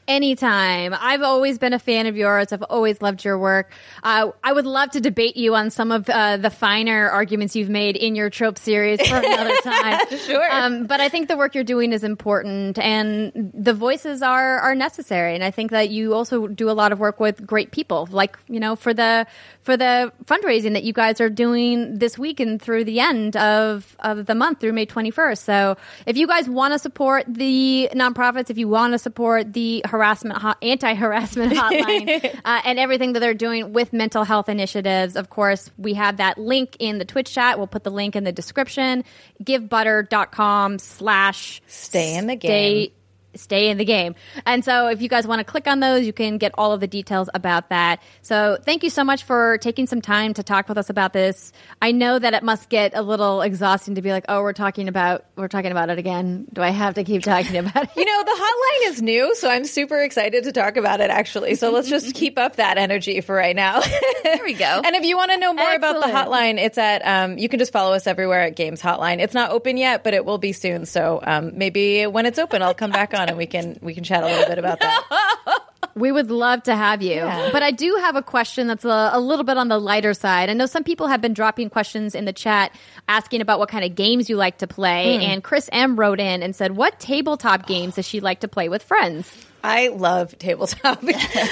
[0.09, 0.95] Anytime.
[0.99, 2.53] I've always been a fan of yours.
[2.53, 3.73] I've always loved your work.
[4.05, 7.69] Uh, I would love to debate you on some of uh, the finer arguments you've
[7.69, 10.07] made in your trope series for another time.
[10.19, 10.47] Sure.
[10.51, 14.75] Um, but I think the work you're doing is important, and the voices are are
[14.77, 15.35] necessary.
[15.35, 18.39] And I think that you also do a lot of work with great people, like
[18.47, 19.27] you know for the
[19.63, 23.97] for the fundraising that you guys are doing this week and through the end of
[23.99, 25.39] of the month through May 21st.
[25.39, 25.77] So
[26.07, 30.39] if you guys want to support the nonprofits, if you want to support the harassment
[30.39, 35.17] hot, anti-harassment hotline uh, and everything that they're doing with mental health initiatives.
[35.17, 37.59] Of course we have that link in the twitch chat.
[37.59, 39.05] We'll put the link in the description.
[39.43, 42.51] Givebutter.com slash Stay in the game.
[42.51, 42.93] stay
[43.37, 44.15] in the game.
[44.45, 46.81] And so if you guys want to click on those, you can get all of
[46.81, 48.01] the details about that.
[48.23, 51.53] So thank you so much for taking some time to talk with us about this.
[51.81, 54.89] I know that it must get a little exhausting to be like, oh, we're talking
[54.89, 56.47] about we're talking about it again.
[56.53, 57.91] Do I have to keep talking about it?
[57.97, 61.55] You know, the hotline is new, so I'm super excited to talk about it actually.
[61.55, 63.81] So let's just keep up that energy for right now.
[64.23, 64.83] There we go.
[64.87, 67.59] And if you want to know more about the hotline, it's at um, you can
[67.59, 69.21] just follow us everywhere at Games Hotline.
[69.21, 70.87] It's not open yet, but it will be soon.
[70.87, 74.05] So um, maybe when it's open, I'll come back on and we can we can
[74.05, 75.63] chat a little bit about that.
[75.97, 77.15] We would love to have you.
[77.15, 77.49] Yeah.
[77.53, 80.51] But I do have a question that's a, a little bit on the lighter side.
[80.51, 82.73] I know some people have been dropping questions in the chat
[83.09, 85.25] asking about what kind of games you like to play.
[85.25, 88.69] And Chris M wrote in and said, What tabletop games does she like to play
[88.69, 89.47] with friends?
[89.65, 91.01] I love tabletop.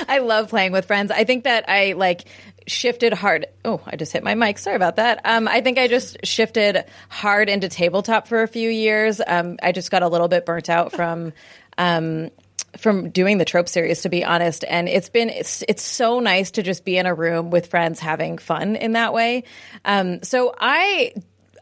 [0.08, 1.10] I love playing with friends.
[1.10, 2.26] I think that I like
[2.66, 3.46] shifted hard.
[3.64, 4.58] Oh, I just hit my mic.
[4.58, 5.20] Sorry about that.
[5.24, 9.20] Um, I think I just shifted hard into tabletop for a few years.
[9.26, 11.32] Um, I just got a little bit burnt out from.
[11.78, 12.30] Um,
[12.76, 14.64] from doing the trope series to be honest.
[14.68, 18.00] And it's been it's, it's so nice to just be in a room with friends
[18.00, 19.44] having fun in that way.
[19.84, 21.12] Um, so i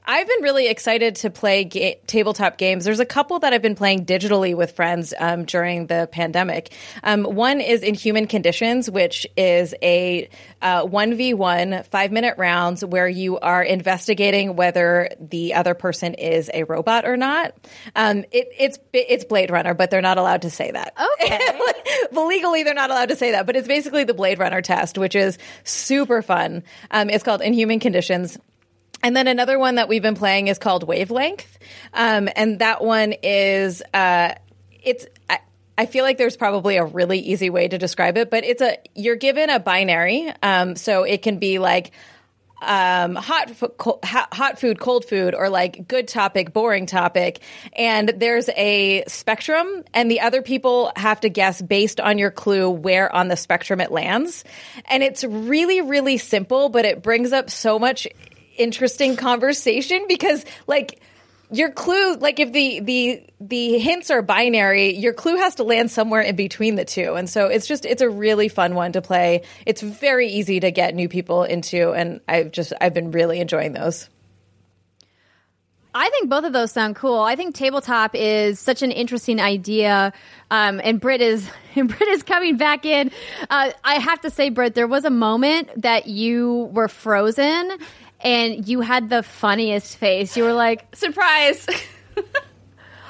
[0.04, 2.84] I've been really excited to play ga- tabletop games.
[2.84, 6.72] There's a couple that I've been playing digitally with friends um, during the pandemic.
[7.04, 10.28] Um, one is Inhuman Conditions, which is a
[10.60, 16.14] uh, one v one five minute rounds where you are investigating whether the other person
[16.14, 17.54] is a robot or not.
[17.94, 20.94] Um, it, it's it's Blade Runner, but they're not allowed to say that.
[21.22, 21.38] Okay,
[22.12, 23.46] legally they're not allowed to say that.
[23.46, 26.64] But it's basically the Blade Runner test, which is super fun.
[26.90, 28.36] Um, it's called Inhuman Conditions.
[29.02, 31.58] And then another one that we've been playing is called Wavelength,
[31.92, 34.34] um, and that one is uh,
[34.82, 35.06] it's.
[35.76, 38.78] I, feel like there's probably a really easy way to describe it, but it's a
[38.94, 41.90] you're given a binary, um, so it can be like
[42.62, 43.50] um, hot,
[44.32, 47.40] hot food, cold food, or like good topic, boring topic.
[47.72, 52.70] And there's a spectrum, and the other people have to guess based on your clue
[52.70, 54.44] where on the spectrum it lands.
[54.86, 58.06] And it's really, really simple, but it brings up so much
[58.56, 61.00] interesting conversation because like
[61.50, 65.90] your clue like if the the the hints are binary your clue has to land
[65.90, 69.02] somewhere in between the two and so it's just it's a really fun one to
[69.02, 73.38] play it's very easy to get new people into and i've just i've been really
[73.38, 74.08] enjoying those
[75.94, 77.20] I think both of those sound cool.
[77.20, 80.12] I think tabletop is such an interesting idea,
[80.50, 83.10] um, and Britt is and Britt is coming back in.
[83.50, 87.76] Uh, I have to say, Britt, there was a moment that you were frozen,
[88.22, 90.36] and you had the funniest face.
[90.36, 91.66] You were like, surprise.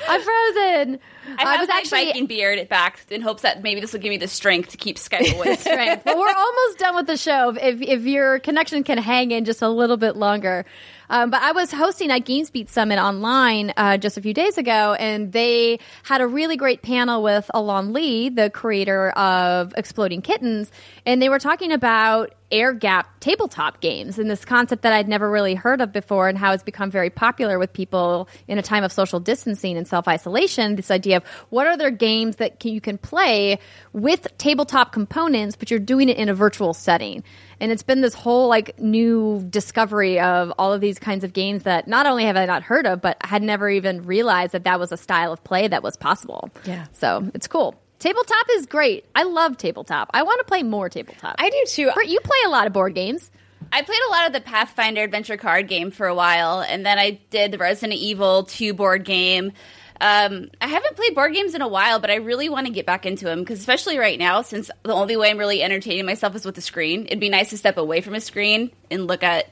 [0.08, 0.98] I'm frozen.
[1.38, 4.16] I, I was actually biking beard back in hopes that maybe this will give me
[4.16, 5.54] the strength to keep Skype away.
[5.56, 6.04] strength.
[6.04, 7.50] Well, we're almost done with the show.
[7.50, 10.64] If if your connection can hang in just a little bit longer,
[11.08, 14.94] um, but I was hosting at GamesBeat Summit online uh, just a few days ago,
[14.94, 20.72] and they had a really great panel with Elan Lee, the creator of Exploding Kittens,
[21.06, 25.30] and they were talking about air gap tabletop games and this concept that I'd never
[25.30, 28.84] really heard of before and how it's become very popular with people in a time
[28.84, 30.76] of social distancing and self isolation.
[30.76, 33.58] This idea of what are there games that can, you can play
[33.92, 37.24] with tabletop components, but you're doing it in a virtual setting.
[37.58, 41.62] And it's been this whole like new discovery of all of these kinds of games
[41.62, 44.78] that not only have I not heard of, but had never even realized that that
[44.78, 46.50] was a style of play that was possible.
[46.64, 46.86] Yeah.
[46.92, 47.81] So it's cool.
[48.02, 49.04] Tabletop is great.
[49.14, 50.10] I love tabletop.
[50.12, 51.36] I want to play more tabletop.
[51.38, 51.82] I do too.
[52.04, 53.30] You play a lot of board games.
[53.72, 56.98] I played a lot of the Pathfinder adventure card game for a while, and then
[56.98, 59.52] I did the Resident Evil 2 board game.
[60.00, 62.86] Um, I haven't played board games in a while, but I really want to get
[62.86, 66.34] back into them because, especially right now, since the only way I'm really entertaining myself
[66.34, 69.22] is with a screen, it'd be nice to step away from a screen and look
[69.22, 69.48] at,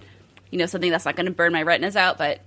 [0.51, 2.19] you know, something that's not going to burn my retinas out.
[2.19, 2.41] But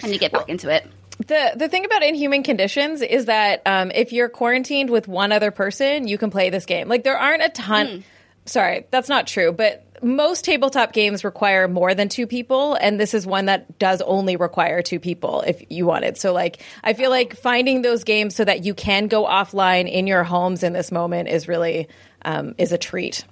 [0.00, 0.88] I need to get back into it.
[1.18, 5.50] The the thing about inhuman conditions is that um, if you're quarantined with one other
[5.50, 6.88] person, you can play this game.
[6.88, 7.86] Like there aren't a ton.
[7.86, 8.02] Mm.
[8.46, 9.52] Sorry, that's not true.
[9.52, 14.02] But most tabletop games require more than two people, and this is one that does
[14.02, 16.18] only require two people if you want it.
[16.18, 20.06] So, like, I feel like finding those games so that you can go offline in
[20.06, 21.88] your homes in this moment is really
[22.22, 23.24] um, is a treat.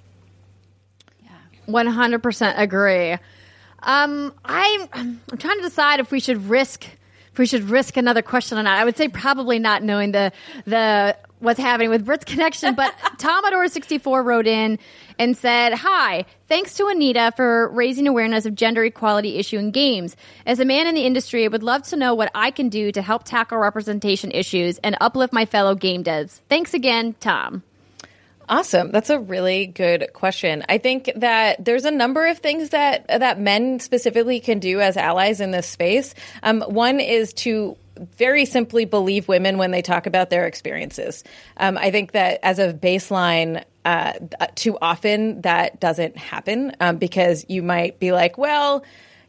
[1.21, 1.29] Yeah,
[1.65, 3.17] one hundred percent agree.
[3.83, 6.87] Um, I'm I'm trying to decide if we should risk
[7.33, 8.77] if we should risk another question or not.
[8.77, 10.31] I would say probably not, knowing the
[10.65, 12.73] the what's happening with Britt's connection.
[12.73, 14.79] But Tomador64 wrote in
[15.19, 20.15] and said, Hi, thanks to Anita for raising awareness of gender equality issue in games.
[20.45, 22.91] As a man in the industry, I would love to know what I can do
[22.91, 26.39] to help tackle representation issues and uplift my fellow game devs.
[26.49, 27.63] Thanks again, Tom.
[28.49, 28.91] Awesome.
[28.91, 30.63] That's a really good question.
[30.67, 34.97] I think that there's a number of things that that men specifically can do as
[34.97, 36.13] allies in this space.
[36.41, 37.77] Um, one is to
[38.17, 41.23] very simply believe women when they talk about their experiences.
[41.57, 44.13] Um, I think that as a baseline, uh,
[44.55, 48.83] too often that doesn't happen um, because you might be like, well,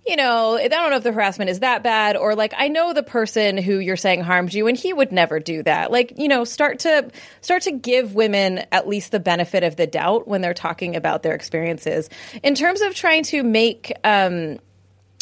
[0.06, 2.92] you know, I don't know if the harassment is that bad, or like I know
[2.92, 5.90] the person who you're saying harmed you, and he would never do that.
[5.90, 9.86] Like, you know, start to start to give women at least the benefit of the
[9.86, 12.10] doubt when they're talking about their experiences.
[12.42, 14.58] In terms of trying to make um,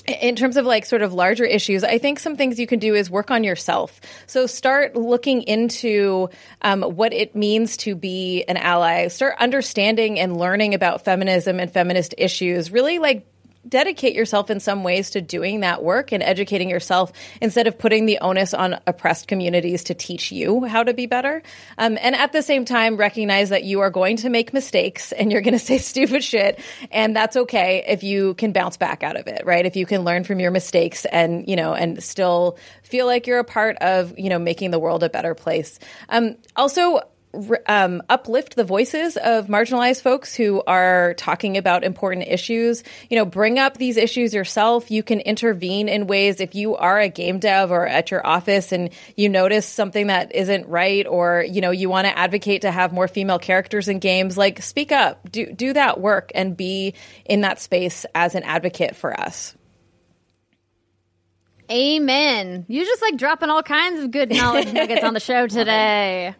[0.06, 2.94] in terms of like sort of larger issues, I think some things you can do
[2.94, 4.00] is work on yourself.
[4.26, 6.28] So start looking into
[6.60, 9.08] um, what it means to be an ally.
[9.08, 12.70] Start understanding and learning about feminism and feminist issues.
[12.70, 13.26] Really like
[13.68, 18.06] dedicate yourself in some ways to doing that work and educating yourself instead of putting
[18.06, 21.42] the onus on oppressed communities to teach you how to be better.
[21.78, 25.30] Um, and at the same time, recognize that you are going to make mistakes and
[25.30, 26.60] you're going to say stupid shit.
[26.90, 29.64] And that's okay if you can bounce back out of it, right?
[29.64, 33.38] If you can learn from your mistakes and, you know, and still feel like you're
[33.38, 35.78] a part of, you know, making the world a better place.
[36.08, 37.00] Um, also,
[37.66, 42.82] um, uplift the voices of marginalized folks who are talking about important issues.
[43.08, 44.90] You know, bring up these issues yourself.
[44.90, 48.72] You can intervene in ways if you are a game dev or at your office
[48.72, 52.70] and you notice something that isn't right, or you know, you want to advocate to
[52.70, 54.36] have more female characters in games.
[54.36, 58.96] Like, speak up, do do that work, and be in that space as an advocate
[58.96, 59.56] for us.
[61.70, 62.66] Amen.
[62.68, 66.34] You just like dropping all kinds of good knowledge nuggets on the show today.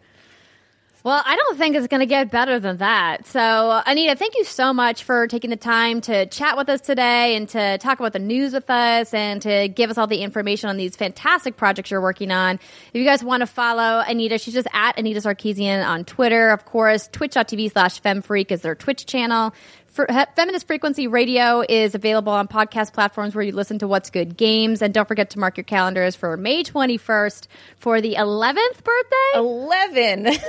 [1.03, 3.27] Well, I don't think it's going to get better than that.
[3.27, 7.35] So, Anita, thank you so much for taking the time to chat with us today
[7.35, 10.69] and to talk about the news with us and to give us all the information
[10.69, 12.55] on these fantastic projects you're working on.
[12.55, 16.51] If you guys want to follow Anita, she's just at Anita Sarkeesian on Twitter.
[16.51, 19.53] Of course, twitch.tv slash femfreak is their Twitch channel.
[19.93, 24.81] Feminist Frequency Radio is available on podcast platforms where you listen to What's Good Games.
[24.81, 27.45] And don't forget to mark your calendars for May 21st
[27.77, 29.35] for the 11th birthday.
[29.35, 30.27] 11.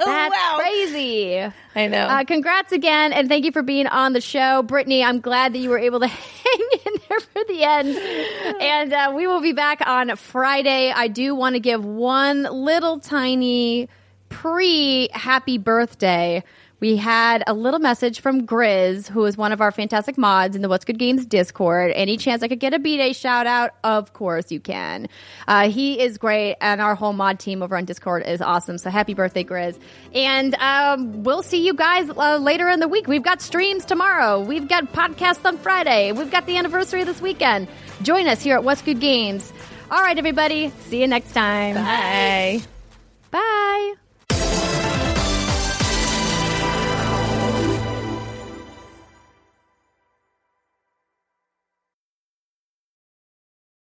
[0.00, 0.56] Wow, that's wow.
[0.58, 1.38] crazy.
[1.76, 2.06] I know.
[2.06, 3.12] Uh, congrats again.
[3.12, 4.62] And thank you for being on the show.
[4.62, 7.96] Brittany, I'm glad that you were able to hang in there for the end.
[8.60, 10.90] And uh, we will be back on Friday.
[10.90, 13.88] I do want to give one little tiny
[14.28, 16.42] pre happy birthday
[16.82, 20.62] we had a little message from Grizz, who is one of our fantastic mods in
[20.62, 21.92] the What's Good Games Discord.
[21.94, 23.70] Any chance I could get a B Day shout out?
[23.84, 25.06] Of course you can.
[25.46, 28.78] Uh, he is great, and our whole mod team over on Discord is awesome.
[28.78, 29.78] So happy birthday, Grizz.
[30.12, 33.06] And um, we'll see you guys uh, later in the week.
[33.06, 37.68] We've got streams tomorrow, we've got podcasts on Friday, we've got the anniversary this weekend.
[38.02, 39.52] Join us here at What's Good Games.
[39.88, 40.70] All right, everybody.
[40.86, 41.76] See you next time.
[41.76, 42.60] Bye.
[43.30, 44.01] Bye.